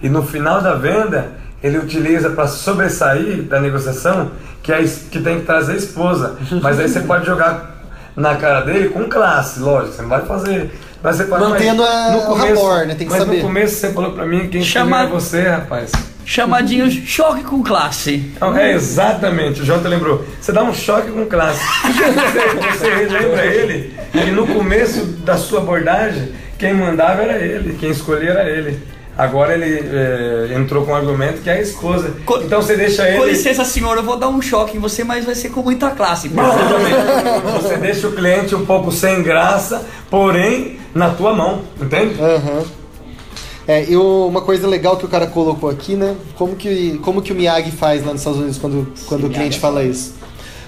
[0.00, 4.30] E no final da venda, ele utiliza para sobressair da negociação
[4.62, 6.36] que, é, que tem que trazer a esposa.
[6.62, 7.76] Mas aí você pode jogar
[8.16, 10.72] na cara dele com classe, lógico, você não vai fazer.
[11.02, 12.94] Mas você pode, Mantendo mas, no começo, o né?
[12.96, 13.36] Tem que mas saber.
[13.36, 15.02] no começo você falou para mim quem Chama...
[15.02, 15.92] é você, rapaz
[16.28, 18.30] chamadinho choque com classe.
[18.54, 20.22] é exatamente, o Jota lembrou.
[20.38, 21.58] Você dá um choque com classe.
[21.88, 27.90] você, você lembra ele que no começo da sua abordagem, quem mandava era ele, quem
[27.90, 28.78] escolhia era ele.
[29.16, 32.14] Agora ele é, entrou com um argumento que é a esposa.
[32.26, 33.18] Co então você deixa ele.
[33.18, 35.90] Com licença, senhor, eu vou dar um choque em você, mas vai ser com muita
[35.90, 36.28] classe.
[36.28, 42.20] você deixa o cliente um pouco sem graça, porém na tua mão, entende?
[42.20, 42.77] Uhum.
[43.68, 46.16] É, eu, uma coisa legal que o cara colocou aqui, né?
[46.36, 49.60] Como que, como que o Miyagi faz lá nos Estados Unidos quando, quando o cliente
[49.60, 50.14] fala isso?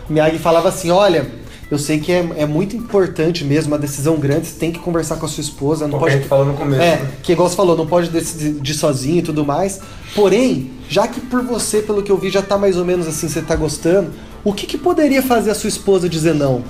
[0.07, 1.27] O Miyagi falava assim: olha,
[1.71, 5.17] eu sei que é, é muito importante mesmo, uma decisão grande, você tem que conversar
[5.17, 5.89] com a sua esposa.
[5.89, 6.83] Não pode, a gente falou no começo.
[6.83, 7.11] É, né?
[7.23, 9.81] que igual você falou, não pode decidir sozinho e tudo mais.
[10.15, 13.31] Porém, já que por você, pelo que eu vi, já tá mais ou menos assim,
[13.31, 14.11] você tá gostando,
[14.45, 16.63] o que, que poderia fazer a sua esposa dizer não?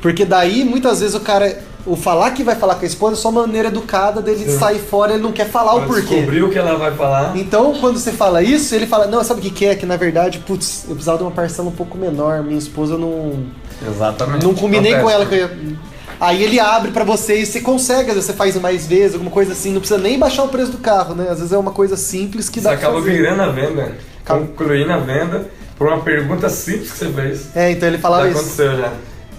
[0.00, 3.16] Porque daí, muitas vezes, o cara o falar que vai falar com a esposa é
[3.16, 4.58] só uma maneira educada dele Sim.
[4.58, 6.14] sair fora, ele não quer falar o porquê.
[6.14, 7.36] Descobrir o que ela vai falar.
[7.36, 9.74] Então, quando você fala isso, ele fala, não, sabe o que, que é?
[9.74, 13.44] Que na verdade, putz, eu precisava de uma parcela um pouco menor, minha esposa não.
[13.86, 14.44] Exatamente.
[14.44, 15.82] Não combinei com ela que eu ia.
[16.20, 19.30] Aí ele abre para você e você consegue, às vezes você faz mais vezes, alguma
[19.30, 21.26] coisa assim, não precisa nem baixar o preço do carro, né?
[21.28, 23.92] Às vezes é uma coisa simples que você dá Você acaba virando a venda,
[24.24, 27.56] concluindo a venda por uma pergunta simples que você fez.
[27.56, 28.38] É, então ele falava já isso.
[28.38, 28.92] aconteceu já.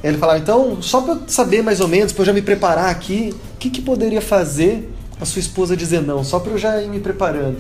[0.03, 3.33] Ele falava, então, só para saber mais ou menos, para eu já me preparar aqui,
[3.55, 6.89] o que, que poderia fazer a sua esposa dizer não, só para eu já ir
[6.89, 7.57] me preparando.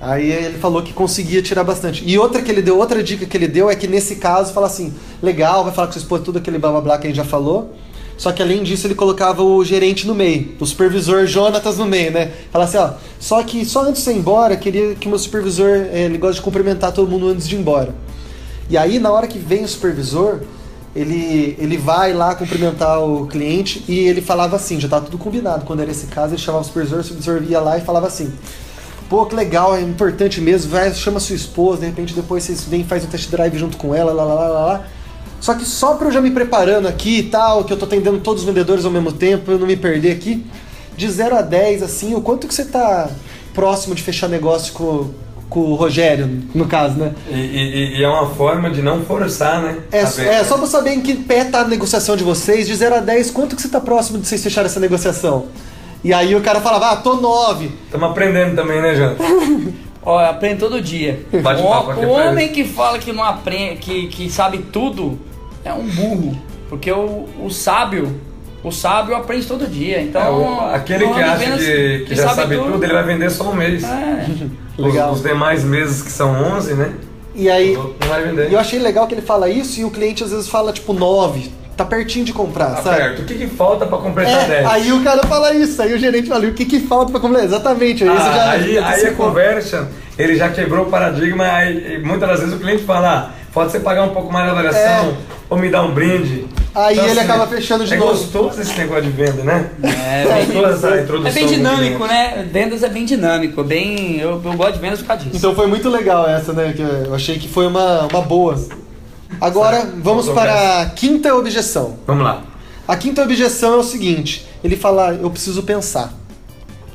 [0.00, 2.04] Aí ele falou que conseguia tirar bastante.
[2.06, 4.66] E outra que ele deu, outra dica que ele deu é que nesse caso fala
[4.66, 7.16] assim, legal, vai falar com sua esposa tudo aquele blá blá blá que a gente
[7.16, 7.74] já falou.
[8.18, 12.12] Só que além disso ele colocava o gerente no meio, o supervisor Jonatas no meio,
[12.12, 12.30] né?
[12.52, 16.04] Fala assim, ó, só que só antes de ir embora, queria que meu supervisor, eh,
[16.04, 17.94] ele gosta de cumprimentar todo mundo antes de ir embora.
[18.70, 20.40] E aí na hora que vem o supervisor,
[20.94, 25.64] ele, ele vai lá cumprimentar o cliente e ele falava assim, já estava tudo combinado.
[25.64, 28.32] Quando era esse caso, ele chamava o supervisor, o supervisor ia lá e falava assim:
[29.08, 32.82] pô, que legal, é importante mesmo, vai, chama sua esposa, de repente depois vocês vêm
[32.82, 34.86] e faz um test drive junto com ela, lá, lá, lá, lá.
[35.40, 38.18] Só que só para eu já me preparando aqui e tal, que eu tô atendendo
[38.20, 40.46] todos os vendedores ao mesmo tempo, eu não me perder aqui,
[40.96, 43.10] de 0 a 10, assim, o quanto que você tá
[43.52, 45.10] próximo de fechar negócio com,
[45.48, 47.12] com o Rogério, no caso, né?
[47.30, 49.78] E, e, e, é uma forma de não forçar, né?
[49.92, 52.96] É, é só pra saber em que pé tá a negociação de vocês, de 0
[52.96, 55.46] a 10, quanto que você tá próximo de vocês fecharem essa negociação?
[56.02, 57.70] E aí o cara falava, ah, tô 9.
[57.86, 59.22] Estamos aprendendo também, né, Janta?
[60.04, 61.24] Ó, aprende todo dia.
[61.42, 65.18] Bate o papo o homem que fala que não aprende, que, que sabe tudo,
[65.64, 66.36] é um burro.
[66.68, 68.20] Porque o, o sábio,
[68.64, 70.00] o sábio aprende todo dia.
[70.02, 73.44] Então, É, o- aquele que acha que, que já sabe tudo, ele vai vender só
[73.50, 73.84] um mês.
[73.84, 74.26] É.
[74.76, 75.12] Os, Legal.
[75.12, 76.92] os demais meses, que são 11, né?
[77.32, 78.50] E aí, não vai vender.
[78.50, 80.92] e eu achei legal que ele fala isso e o cliente às vezes fala tipo
[80.92, 81.52] 9.
[81.76, 82.96] Tá pertinho de comprar, Tá sabe?
[82.98, 83.22] perto.
[83.22, 84.66] O que, que falta pra completar É, 10?
[84.66, 87.20] aí o cara fala isso, aí o gerente fala, e o que que falta pra
[87.20, 87.46] completar?
[87.46, 88.50] Exatamente, aí Ah, já...
[88.50, 92.54] aí, já aí a conversa, ele já quebrou o paradigma, aí, e muitas das vezes
[92.54, 95.14] o cliente fala, ah, pode você pagar um pouco mais da avaliação, É.
[95.50, 96.46] ou me dar um brinde.
[96.74, 98.10] Aí ele acaba fechando de é novo.
[98.12, 99.70] gostoso esse negócio de venda, né?
[99.82, 102.48] É, É bem, gostoso essa introdução é bem dinâmico, né?
[102.50, 104.18] Vendas é bem dinâmico, bem.
[104.18, 105.36] Eu, eu gosto de vendas por causa disso.
[105.36, 106.72] Então foi muito legal essa, né?
[106.74, 108.58] Que eu achei que foi uma, uma boa.
[109.40, 109.92] Agora, Certo.
[109.98, 111.96] vamos para a quinta objeção.
[112.06, 112.42] Vamos lá.
[112.88, 116.12] A quinta objeção é o seguinte: ele fala, eu preciso pensar.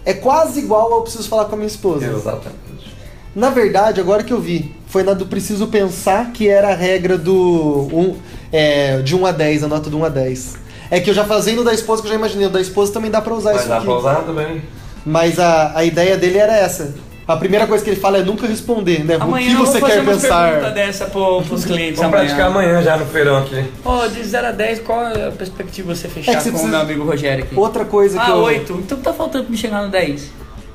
[0.06, 2.06] É quase igual ao preciso falar com a minha esposa.
[2.06, 2.60] Exatamente.
[3.36, 7.18] Na verdade, agora que eu vi, foi na do preciso pensar que era a regra
[7.18, 8.16] do um,
[8.52, 10.58] é, de 1 a 10, a nota do 1 a 10.
[10.92, 13.12] É que eu já fazendo da esposa, que eu já imaginei, o da esposa também
[13.12, 13.86] dá pra usar Vai isso dar aqui.
[13.86, 14.62] pra usar também?
[15.06, 16.94] Mas a, a ideia dele era essa.
[17.28, 19.16] A primeira coisa que ele fala é nunca responder, né?
[19.20, 20.72] Amanhã o que eu você vou fazer quer perguntas pensar?
[20.72, 23.66] dessa pro, pros clientes Vamos praticar amanhã já no feirão aqui.
[23.86, 26.50] Ô, de 0 a 10, qual é a perspectiva de você fechar É que você
[26.50, 27.56] com o precisa- meu amigo Rogério aqui?
[27.56, 28.74] Outra coisa que ah, eu 8.
[28.84, 30.32] Então tá faltando pra me chegar no 10.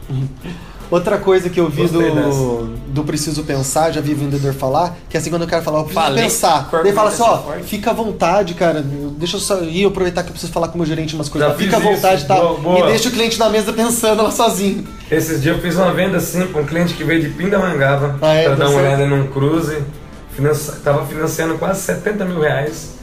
[0.90, 4.96] outra coisa que eu vi Gostei do, do preciso pensar, já vi o vendedor falar,
[5.08, 6.68] que é assim quando o cara fala, eu preciso Falei, pensar.
[6.82, 7.62] Daí fala assim, ó, forte.
[7.64, 8.82] fica à vontade, cara.
[9.18, 11.50] Deixa eu só ir aproveitar que eu preciso falar com o meu gerente umas coisas.
[11.50, 12.26] Já Fica à vontade, isso.
[12.26, 12.36] tá?
[12.36, 12.78] Boa, boa.
[12.80, 14.86] E deixa o cliente na mesa pensando lá sozinho.
[15.10, 18.34] Esses dias eu fiz uma venda assim pra um cliente que veio de Pindamonhangaba Ah,
[18.34, 18.44] é?
[18.46, 18.84] pra dar uma certo?
[18.86, 19.78] olhada num cruze.
[20.34, 20.72] Financi...
[20.82, 22.94] Tava financiando quase 70 mil reais.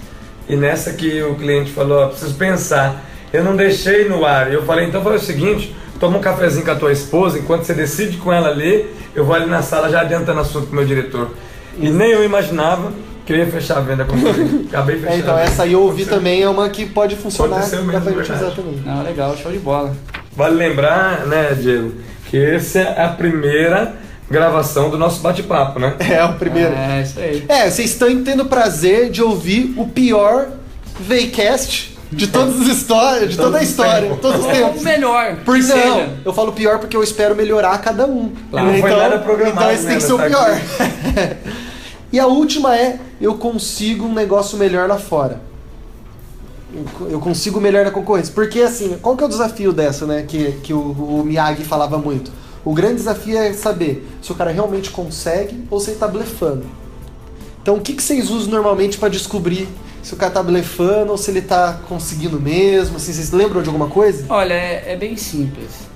[0.50, 3.06] E nessa que o cliente falou, ó, preciso pensar.
[3.32, 4.52] Eu não deixei no ar.
[4.52, 7.76] Eu falei, então faz o seguinte, toma um cafezinho com a tua esposa, enquanto você
[7.76, 10.86] decide com ela ali, eu vou ali na sala já adiantando assunto com o meu
[10.86, 11.30] diretor.
[11.78, 12.92] E nem eu imaginava
[13.24, 14.66] que eu ia fechar a venda com ele.
[14.68, 15.12] Acabei fechando.
[15.14, 17.60] É, então essa aí eu ouvi também é uma que pode funcionar.
[17.60, 18.44] Mesmo, dá pra gente verdade.
[18.44, 18.82] usar também.
[18.84, 19.96] Não, legal, show de bola.
[20.36, 21.94] Vale lembrar, né, Diego,
[22.26, 23.94] que essa é a primeira
[24.28, 25.96] gravação do nosso bate-papo, né?
[26.10, 26.74] É, o primeiro.
[26.74, 27.46] É, isso aí.
[27.48, 30.48] É, vocês estão tendo prazer de ouvir o pior
[31.00, 34.22] Vcast de todas as histórias, de toda a Todos os história, tempos.
[34.22, 34.84] todos os É o tempos.
[34.84, 35.36] melhor.
[35.46, 36.18] Por não, seja.
[36.26, 38.32] eu falo pior porque eu espero melhorar cada um.
[38.50, 40.60] Claro, não foi nada programado, Então esse tem né, que ser o pior.
[42.12, 45.40] e a última é, eu consigo um negócio melhor lá fora.
[46.74, 48.34] Eu- Eu consigo melhor na concorrência.
[48.34, 50.24] Porque assim, qual que é o desafio dessa, né?
[50.28, 52.32] Que, que o, o Miyagi falava muito.
[52.64, 56.66] O grande desafio é saber se o cara realmente consegue ou se ele tá blefando.
[57.62, 59.68] Então o que, que vocês usam normalmente para descobrir
[60.02, 62.98] se o cara tá blefando ou se ele tá conseguindo mesmo?
[62.98, 64.26] Assim, vocês lembram de alguma coisa?
[64.30, 65.88] Olha, é, é bem simples.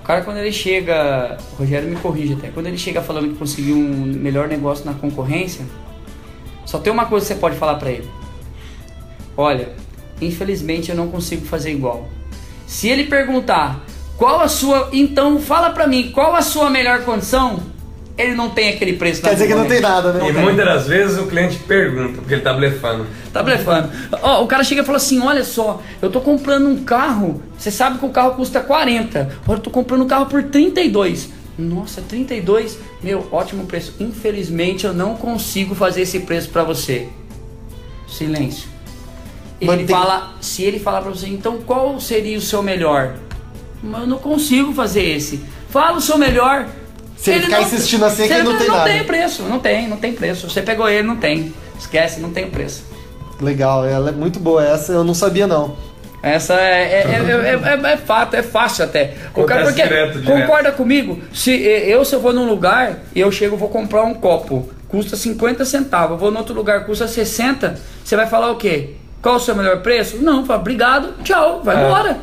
[0.00, 1.36] O cara, quando ele chega.
[1.52, 2.48] O Rogério me corrige até.
[2.48, 5.64] Quando ele chega falando que conseguiu um melhor negócio na concorrência,
[6.64, 8.08] só tem uma coisa que você pode falar pra ele:
[9.36, 9.70] Olha,
[10.20, 12.08] infelizmente eu não consigo fazer igual.
[12.66, 13.84] Se ele perguntar
[14.16, 14.88] qual a sua.
[14.92, 17.60] Então fala pra mim, qual a sua melhor condição?
[18.18, 20.28] Ele não tem aquele preço Quer dizer que não tem nada, né?
[20.28, 23.06] E muitas das vezes o cliente pergunta, porque ele tá blefando.
[23.30, 23.90] Tá blefando.
[24.22, 27.42] Ó, o cara chega e fala assim: olha só, eu tô comprando um carro.
[27.58, 29.38] Você sabe que o carro custa 40.
[29.46, 31.28] Olha, eu tô comprando um carro por 32.
[31.58, 32.78] Nossa, 32?
[33.02, 33.94] Meu, ótimo preço.
[34.00, 37.08] Infelizmente eu não consigo fazer esse preço pra você.
[38.08, 38.68] Silêncio.
[39.60, 43.14] Ele Mantém- fala, se ele falar pra você, então qual seria o seu melhor?
[43.82, 45.42] Mas eu não consigo fazer esse.
[45.70, 46.66] Fala o seu melhor.
[47.16, 48.90] Se ele ficar insistindo assim, é que ele não tem não nada.
[48.90, 50.48] tem preço, não tem, não tem preço.
[50.48, 51.52] Você pegou ele, não tem.
[51.78, 52.84] Esquece, não tem preço.
[53.40, 54.64] Legal, ela é muito boa.
[54.64, 55.76] Essa eu não sabia, não.
[56.22, 59.14] Essa é, é, é, é- é- é fato, é fácil até.
[59.34, 60.40] O cara, Acontece porque, direto, direto.
[60.40, 61.20] concorda comigo?
[61.32, 65.16] Se eu, se eu vou num lugar e eu chego, vou comprar um copo, custa
[65.16, 66.12] 50 centavos.
[66.12, 67.78] Eu vou no outro lugar, custa 60.
[68.02, 68.94] Você vai falar o quê?
[69.22, 70.18] Qual o seu melhor preço?
[70.18, 71.86] Não, fala, obrigado, tchau, vai É.
[71.86, 72.18] embora.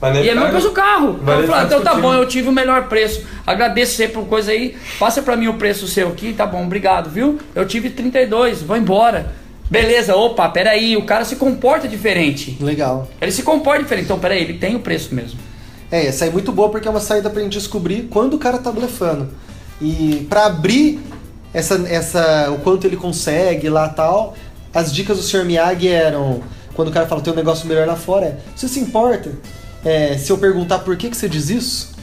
[0.00, 1.12] Vai E é mesmo ficar- coisa o carro.
[1.22, 3.24] vai Eu nem falo, ficar então tá bom, eu tive o melhor preço.
[3.46, 4.74] Agradeço você por coisa aí.
[4.98, 7.38] Passa pra mim o preço seu aqui, tá bom, obrigado, viu?
[7.54, 9.32] Eu tive 32, vou embora.
[9.68, 12.56] Beleza, opa, peraí, o cara se comporta diferente.
[12.60, 13.08] Legal.
[13.20, 14.04] Ele se comporta diferente.
[14.04, 15.38] Então, peraí, ele tem o preço mesmo.
[15.90, 18.38] É, essa aí é muito boa porque é uma saída pra gente descobrir quando o
[18.38, 19.28] cara tá blefando.
[19.82, 21.00] E pra abrir
[21.52, 24.34] essa, essa, o quanto ele consegue lá tal,
[24.76, 25.42] as dicas do Sr.
[25.46, 26.42] Miyagi eram,
[26.74, 29.32] quando o cara fala tem um negócio melhor lá fora, é, você se importa
[29.82, 31.96] é, se eu perguntar por que, que você diz isso?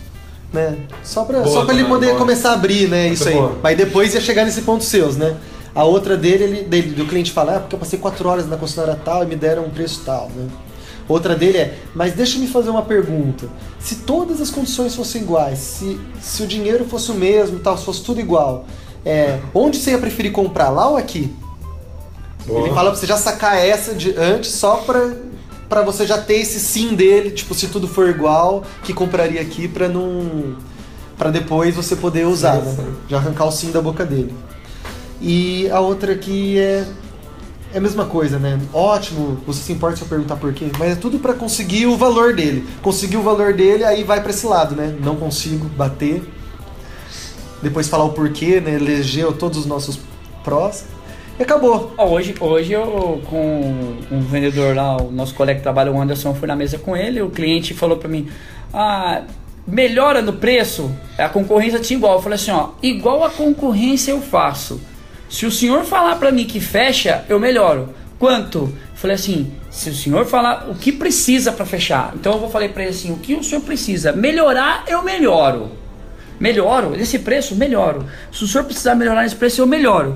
[0.51, 0.76] Né?
[1.03, 2.17] Só pra, Boa só pra ele também, poder boa.
[2.17, 3.36] começar a abrir, né, Muito isso aí.
[3.36, 3.59] boa.
[3.61, 5.36] Mas depois ia chegar nesse ponto seus, né?
[5.76, 8.57] A outra dele, ele, dele do cliente falar, ah, porque eu passei quatro horas na
[8.57, 10.47] concessionária tal e me deram um preço tal, né?
[11.07, 13.47] Outra dele é, mas deixa-me fazer uma pergunta.
[13.80, 17.86] Se todas as condições fossem iguais, se, se o dinheiro fosse o mesmo, tal, se
[17.86, 18.65] fosse tudo igual,
[19.05, 21.32] é, onde você ia preferir comprar, lá ou aqui?
[22.45, 22.61] Boa.
[22.61, 25.13] Ele fala pra você já sacar essa de antes, só pra,
[25.69, 29.67] pra você já ter esse sim dele, tipo, se tudo for igual, que compraria aqui
[29.67, 30.55] pra não.
[31.17, 32.75] pra depois você poder usar, Sim, né?
[32.77, 32.93] sim.
[33.09, 34.33] Já arrancar o sim da boca dele.
[35.21, 36.85] E a outra aqui é.
[37.73, 38.59] É a mesma coisa, né?
[38.71, 41.97] Ótimo, você se importa se eu perguntar por quê, mas é tudo pra conseguir o
[41.97, 42.67] valor dele.
[42.83, 44.95] Conseguir o valor dele, aí vai pra esse lado, né?
[45.01, 46.21] Não consigo bater.
[47.63, 48.75] Depois falar o porquê, né?
[48.75, 49.97] Elegeu todos os nossos
[50.43, 50.83] prós.
[51.39, 51.93] E acabou.
[51.97, 56.47] Hoje, hoje eu, com um vendedor lá, o nosso colega que trabalha, o Anderson, fui
[56.47, 58.27] na mesa com ele, o cliente falou pra mim,
[58.71, 59.23] ah,
[59.65, 62.15] melhora no preço, a concorrência tinha igual.
[62.15, 64.79] Eu falei assim, ó, igual a concorrência eu faço.
[65.27, 67.89] Se o senhor falar pra mim que fecha, eu melhoro.
[68.19, 68.59] Quanto?
[68.59, 72.49] Eu falei assim, se o senhor falar o que precisa pra fechar, então eu vou
[72.49, 74.11] falei pra ele assim, o que o senhor precisa?
[74.11, 75.71] Melhorar, eu melhoro.
[76.39, 78.05] Melhoro, nesse preço, melhoro.
[78.31, 80.15] Se o senhor precisar melhorar nesse preço, eu melhoro.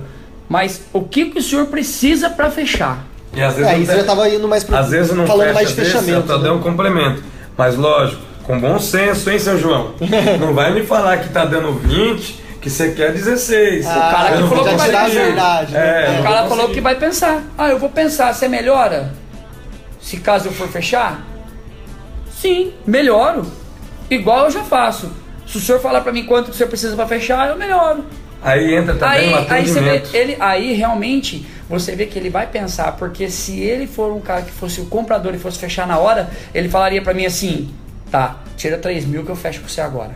[0.49, 3.05] Mas o que, que o senhor precisa pra fechar?
[3.33, 5.27] E às vezes É, não isso tem- já tava indo mais pro, Às vezes não
[5.27, 6.27] falando fecha mais de fechamento.
[6.27, 6.43] tô né?
[6.43, 7.23] dando um complemento.
[7.57, 9.93] Mas lógico, com bom senso, hein, seu João?
[10.39, 13.85] não vai me falar que tá dando 20, que você quer 16.
[13.85, 15.17] Ah, cara que falou que vai conseguir.
[15.17, 16.17] verdade, né?
[16.17, 17.43] É, O cara falou que vai pensar.
[17.57, 19.13] Ah, eu vou pensar, você melhora?
[20.01, 21.21] Se caso eu for fechar?
[22.31, 23.45] Sim, melhoro.
[24.09, 25.11] Igual eu já faço.
[25.45, 28.05] Se o senhor falar pra mim quanto que o senhor precisa pra fechar, eu melhoro.
[28.41, 30.15] Aí entra também Aí, o aí, você vê, atendimento.
[30.15, 34.43] ele, aí realmente você vê que ele vai pensar, porque se ele for um cara
[34.43, 37.69] que fosse o comprador e fosse fechar na hora, ele falaria pra mim assim:
[38.11, 40.11] tá, tira 3 mil que eu fecho com você agora.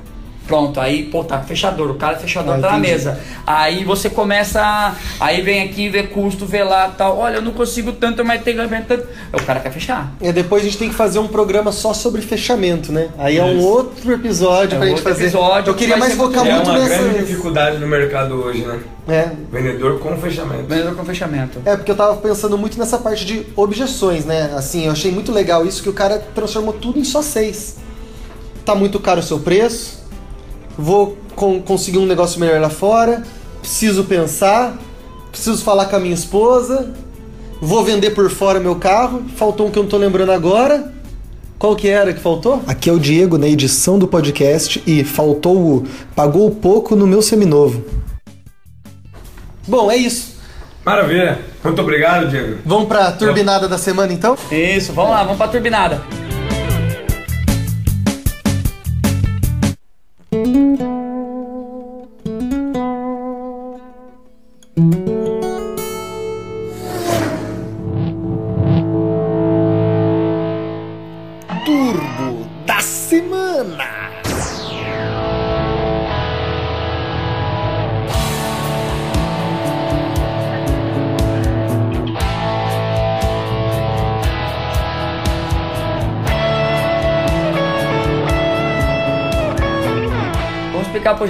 [0.52, 3.18] Pronto, aí, pô, tá fechador, o cara é fechador, Ah, tá na mesa.
[3.47, 7.18] Aí você começa, a- aí vem aqui, vê custo, vê lá tal.
[7.18, 9.08] Olha, eu não consigo tanto, mas tem que ganhar tanto.
[9.32, 10.12] O cara quer fechar.
[10.20, 13.08] É, depois a gente tem que fazer um programa só sobre fechamento, né?
[13.18, 13.66] Aí é um Isso.
[13.66, 15.24] outro episódio É pra gente outro fazer.
[15.24, 17.20] episódio Eu que queria mais ser muito focar É muito uma grande nessa.
[17.20, 18.80] dificuldade no mercado hoje, né?
[19.08, 20.64] É, Vendedor com fechamento.
[20.68, 21.62] Vendedor com fechamento.
[21.66, 24.52] É, porque eu tava pensando muito nessa parte de objeções, né?
[24.54, 27.78] Assim, eu achei muito legal isso que o cara transformou tudo em só seis.
[28.66, 30.01] Tá muito caro o seu preço,
[30.78, 33.24] vou con- conseguir um negócio melhor lá fora,
[33.62, 34.78] preciso pensar,
[35.32, 36.94] preciso falar com a minha esposa,
[37.62, 40.92] vou vender por fora meu carro, faltou um que eu não tô lembrando agora.
[41.60, 42.60] Qual que era que faltou?
[42.66, 45.84] Aqui é o Diego na edição do podcast e faltou o
[46.16, 47.84] pagou pouco no meu seminovo.
[49.68, 50.38] Bom, é isso.
[50.84, 51.40] Maravilha.
[51.64, 52.58] Muito obrigado, Diego.
[52.66, 54.36] Vamos pra turbinada da semana então?
[54.52, 56.02] Isso, vamos lá, vamos pra turbinada.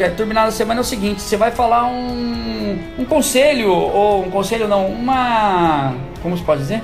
[0.02, 0.16] Projeto.
[0.18, 4.68] Turbinada da semana é o seguinte: você vai falar um, um conselho, ou um conselho
[4.68, 5.94] não, uma.
[6.22, 6.82] Como se pode dizer?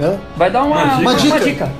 [0.00, 0.18] Hã?
[0.36, 1.34] Vai dar uma, Uma dica.
[1.36, 1.72] uma dica.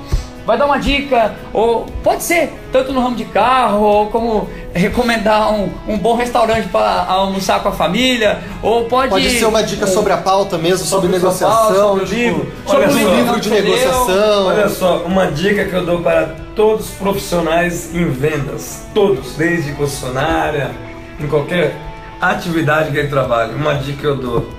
[0.46, 5.52] Vai dar uma dica, ou pode ser tanto no ramo de carro, ou como recomendar
[5.52, 9.10] um, um bom restaurante para almoçar com a família, ou pode.
[9.10, 12.18] Pode ser uma dica sobre a pauta mesmo, sobre, sobre negociação, pauta, sobre o tipo,
[12.18, 14.46] livro, sobre sobre um livro de negociação.
[14.46, 19.72] Olha só, uma dica que eu dou para todos os profissionais em vendas, todos, desde
[19.72, 20.72] concessionária,
[21.20, 21.76] em qualquer
[22.20, 23.54] atividade que ele trabalhe.
[23.54, 24.50] Uma dica que eu dou: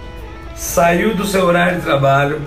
[0.56, 2.42] saiu do seu horário de trabalho,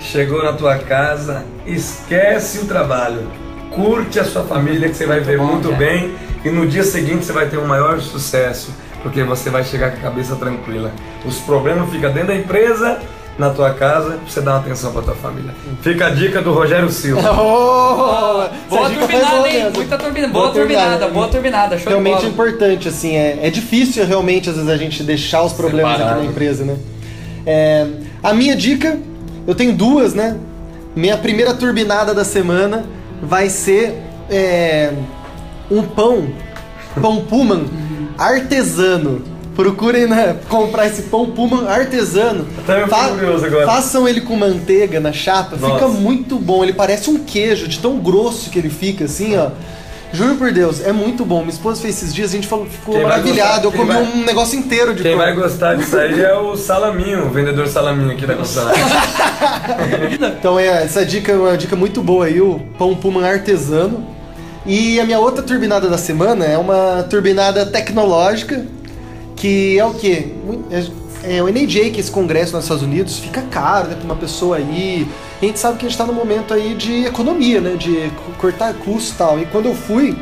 [0.00, 3.30] chegou na tua casa, esquece o trabalho,
[3.70, 5.78] curte a sua família que você vai ver bom, muito cara.
[5.78, 8.72] bem e no dia seguinte você vai ter um maior sucesso.
[9.02, 10.92] Porque você vai chegar com a cabeça tranquila.
[11.24, 13.00] Os problemas ficam dentro da empresa,
[13.36, 15.52] na tua casa, pra você dar uma atenção pra tua família.
[15.80, 17.22] Fica a dica do Rogério Silva.
[17.94, 19.70] Oh, Boa turbinada, boa hein?
[19.74, 20.32] Muita turbinada.
[20.32, 21.78] Boa turbinada, boa turbinada.
[21.78, 25.52] Show Realmente é importante, assim, é, é difícil realmente às vezes a gente deixar os
[25.52, 26.16] problemas Separado.
[26.16, 26.76] aqui na empresa, né?
[27.46, 27.86] É,
[28.22, 28.98] a minha dica,
[29.46, 30.38] eu tenho duas, né?
[30.96, 32.84] Minha primeira turbinada da semana
[33.22, 34.92] vai ser é,
[35.70, 36.28] um pão,
[37.00, 37.64] pão Pullman
[38.18, 39.22] artesano.
[39.54, 42.46] Procurem né, comprar esse pão Pullman artesano.
[42.58, 43.66] Até curioso agora.
[43.66, 45.74] Façam ele com manteiga na chapa, Nossa.
[45.74, 46.62] fica muito bom.
[46.64, 49.50] Ele parece um queijo, de tão grosso que ele fica, assim, ó.
[50.14, 51.38] Juro por Deus, é muito bom.
[51.40, 53.70] Minha esposa fez esses dias, a gente falou, ficou Quem maravilhado.
[53.70, 55.20] gostar- Eu comi vai- um negócio inteiro de Quem pão.
[55.24, 58.82] vai gostar disso aí é o Salaminho, o vendedor Salaminho aqui da concessionária.
[60.38, 64.04] Então é, essa dica é uma dica muito boa aí, o pão Pullman artesano.
[64.64, 68.64] E a minha outra turbinada da semana é uma turbinada tecnológica,
[69.34, 70.28] que é o quê?
[71.24, 74.14] É, é o NAJ, que é esse congresso nos Estados Unidos, fica caro, né, uma
[74.14, 75.06] pessoa aí.
[75.40, 78.32] A gente sabe que a gente tá num momento aí de economia, né, de co-
[78.38, 79.40] cortar custo e tal.
[79.40, 80.16] E quando eu fui,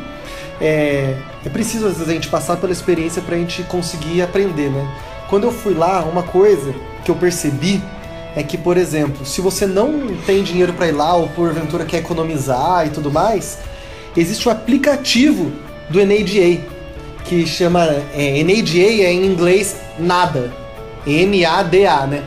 [0.59, 1.15] é,
[1.45, 4.87] é preciso às vezes a gente passar pela experiência pra gente conseguir aprender, né?
[5.29, 6.73] Quando eu fui lá, uma coisa
[7.05, 7.81] que eu percebi
[8.35, 11.97] é que, por exemplo, se você não tem dinheiro para ir lá ou porventura quer
[11.97, 13.59] economizar e tudo mais,
[14.15, 15.51] existe um aplicativo
[15.89, 16.61] do NADA
[17.25, 17.83] que chama
[18.13, 20.51] é, NADA é em inglês nada,
[21.05, 22.23] N-A-D-A, né?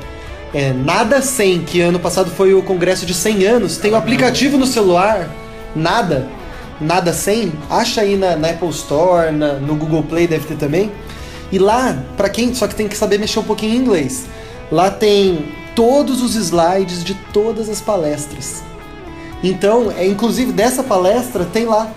[0.53, 3.77] É, nada 100, que ano passado foi o congresso de 100 anos.
[3.77, 5.29] Tem um aplicativo no celular,
[5.75, 6.29] nada,
[6.81, 7.53] nada 100.
[7.69, 10.93] Acha aí na, na Apple Store, na- no Google Play deve ter também.
[11.51, 14.27] E lá, pra quem só que tem que saber mexer um pouquinho em inglês,
[14.71, 18.63] lá tem todos os slides de todas as palestras.
[19.49, 21.91] Então, é inclusive dessa palestra tem lá.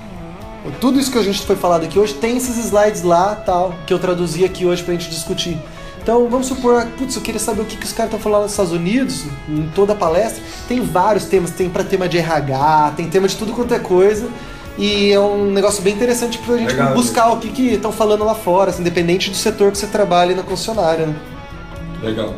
[0.81, 3.93] Tudo isso que a gente foi falado aqui hoje tem esses slides lá, tal, que
[3.93, 5.57] eu traduzi aqui hoje pra gente discutir.
[6.03, 8.51] Então, vamos supor, putz, eu queria saber o que, que os caras estão falando nos
[8.51, 10.43] Estados Unidos, em toda a palestra.
[10.67, 14.27] Tem vários temas, tem para tema de RH, tem tema de tudo quanto é coisa.
[14.77, 18.23] E é um negócio bem interessante pra gente Legal, buscar o que que estão falando
[18.23, 21.15] lá fora, assim, independente do setor que você trabalha na concessionária, né?
[22.03, 22.33] Legal.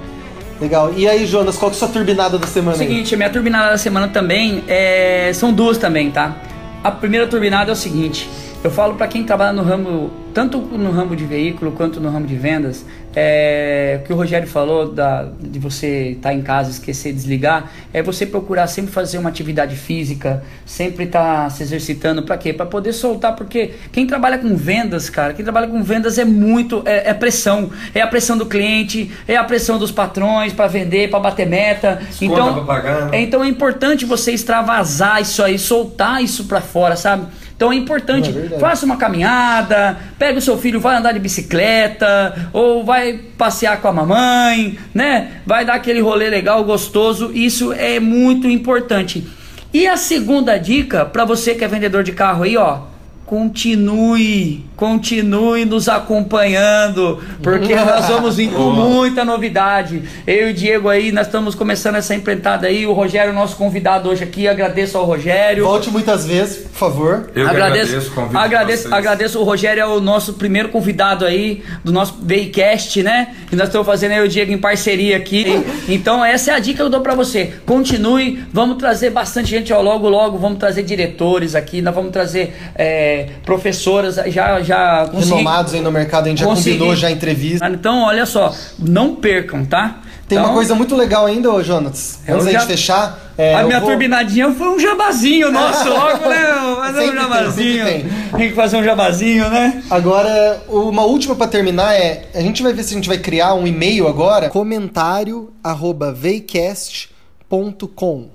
[0.59, 0.93] Legal.
[0.95, 2.87] E aí, Jonas, qual que é a sua turbinada da semana aí?
[2.87, 5.31] Seguinte, a minha turbinada da semana também é...
[5.33, 6.35] são duas também, tá?
[6.83, 8.29] A primeira turbinada é o seguinte:
[8.63, 12.25] eu falo pra quem trabalha no ramo, tanto no ramo de veículo quanto no ramo
[12.25, 17.11] de vendas, é, o que o Rogério falou da, de você estar em casa, esquecer,
[17.11, 22.53] desligar, é você procurar sempre fazer uma atividade física, sempre estar se exercitando, pra quê?
[22.53, 26.83] Pra poder soltar, porque quem trabalha com vendas, cara, quem trabalha com vendas é muito,
[26.85, 31.09] é, é pressão, é a pressão do cliente, é a pressão dos patrões pra vender,
[31.09, 32.01] pra bater meta.
[32.17, 33.17] Conta pra pagar, né?
[33.17, 37.27] é, então é importante você extravasar isso aí, soltar isso pra fora, sabe?
[37.59, 42.49] Então é importante, É faça uma caminhada, pega o seu filho, vai andar de bicicleta,
[42.53, 45.41] ou vai passear com a mamãe, né?
[45.45, 47.31] Vai dar aquele rolê legal, gostoso.
[47.33, 49.27] Isso é muito importante.
[49.73, 52.83] E a segunda dica, pra você que é vendedor de carro aí, ó,
[53.29, 60.01] continue, continue nos acompanhando, porque nós vamos vir com muita novidade.
[60.25, 62.87] Eu e o Diego aí, nós estamos começando essa empreitada aí.
[62.87, 65.63] O Rogério, nosso convidado hoje aqui, agradeço ao Rogério.
[65.63, 67.29] Volte muitas vezes, por favor.
[67.35, 68.93] Eu que agradeço, agradeço o convite de agradeço, vocês.
[68.93, 73.35] agradeço o Rogério é o nosso primeiro convidado aí do nosso Veicast, né?
[73.51, 75.63] E nós estamos fazendo aí o Diego em parceria aqui.
[75.87, 77.53] Então essa é a dica que eu dou pra você.
[77.63, 82.55] Continue, vamos trazer bastante gente, ó, logo logo vamos trazer diretores aqui, nós vamos trazer
[82.73, 86.77] é, professoras, já já consegui- Renomados aí no mercado, a gente já consegui.
[86.77, 87.67] combinou já entrevista.
[87.67, 89.99] Então, olha só, não percam, tá?
[90.27, 92.19] Tem Então, uma coisa muito legal ainda, ô Jonas.
[92.27, 93.19] Eu Antes da já- gente fechar.
[93.35, 96.45] é, a minha vou- turbinadinha foi um jabazinho nosso, logo, né?
[96.75, 97.85] Fazer um tem, jabazinho.
[97.85, 99.81] sempre Tem que fazer um jabazinho, né?
[99.89, 102.25] Agora, uma última pra terminar é.
[102.35, 104.49] A gente vai ver se a gente vai criar um e-mail agora.
[104.49, 108.27] Comentário arroba veicast.com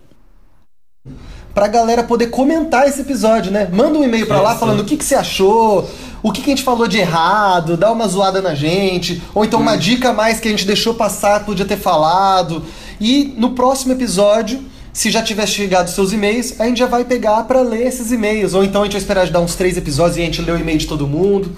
[1.55, 3.69] Pra galera poder comentar esse episódio, né?
[3.73, 5.89] Manda um e-mail pra lá falando o que, que você achou,
[6.23, 9.61] o que, que a gente falou de errado, dá uma zoada na gente, ou então
[9.61, 12.65] uma dica a mais que a gente deixou passar, podia ter falado.
[13.01, 17.05] E no próximo episódio, se já tiver chegado os seus e-mails, a gente já vai
[17.05, 18.53] pegar pra ler esses e-mails.
[18.55, 20.51] Ou então a gente vai esperar de dar uns três episódios e a gente lê
[20.51, 21.53] o e-mail de todo mundo.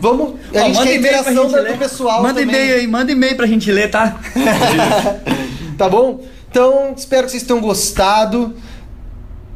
[0.00, 0.34] Vamos.
[0.54, 0.62] A É.
[0.62, 2.54] Ó, gente manda quer a interação gente do pessoal Manda também.
[2.54, 4.16] e-mail aí, manda e-mail pra gente ler, tá?
[5.76, 6.20] Tá bom?
[6.50, 8.54] Então, espero que vocês tenham gostado.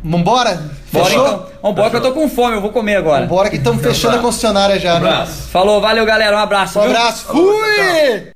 [0.02, 0.54] Vambora?
[0.92, 1.26] Bora Fechou?
[1.26, 1.46] então.
[1.62, 3.22] Vambora que eu tô com fome, eu vou comer agora.
[3.26, 5.08] Vambora que estamos fechando a concessionária já, Um né?
[5.10, 5.32] abraço.
[5.48, 6.78] Falou, valeu galera, um abraço.
[6.78, 6.90] Um viu?
[6.90, 7.24] abraço.
[7.26, 8.32] Falou, Fui!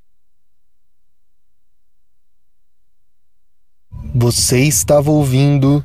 [4.15, 5.85] Você estava ouvindo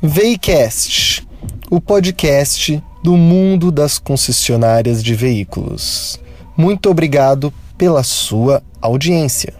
[0.00, 1.26] Veicast,
[1.70, 6.20] o podcast do mundo das concessionárias de veículos.
[6.56, 9.52] Muito obrigado pela sua audiência.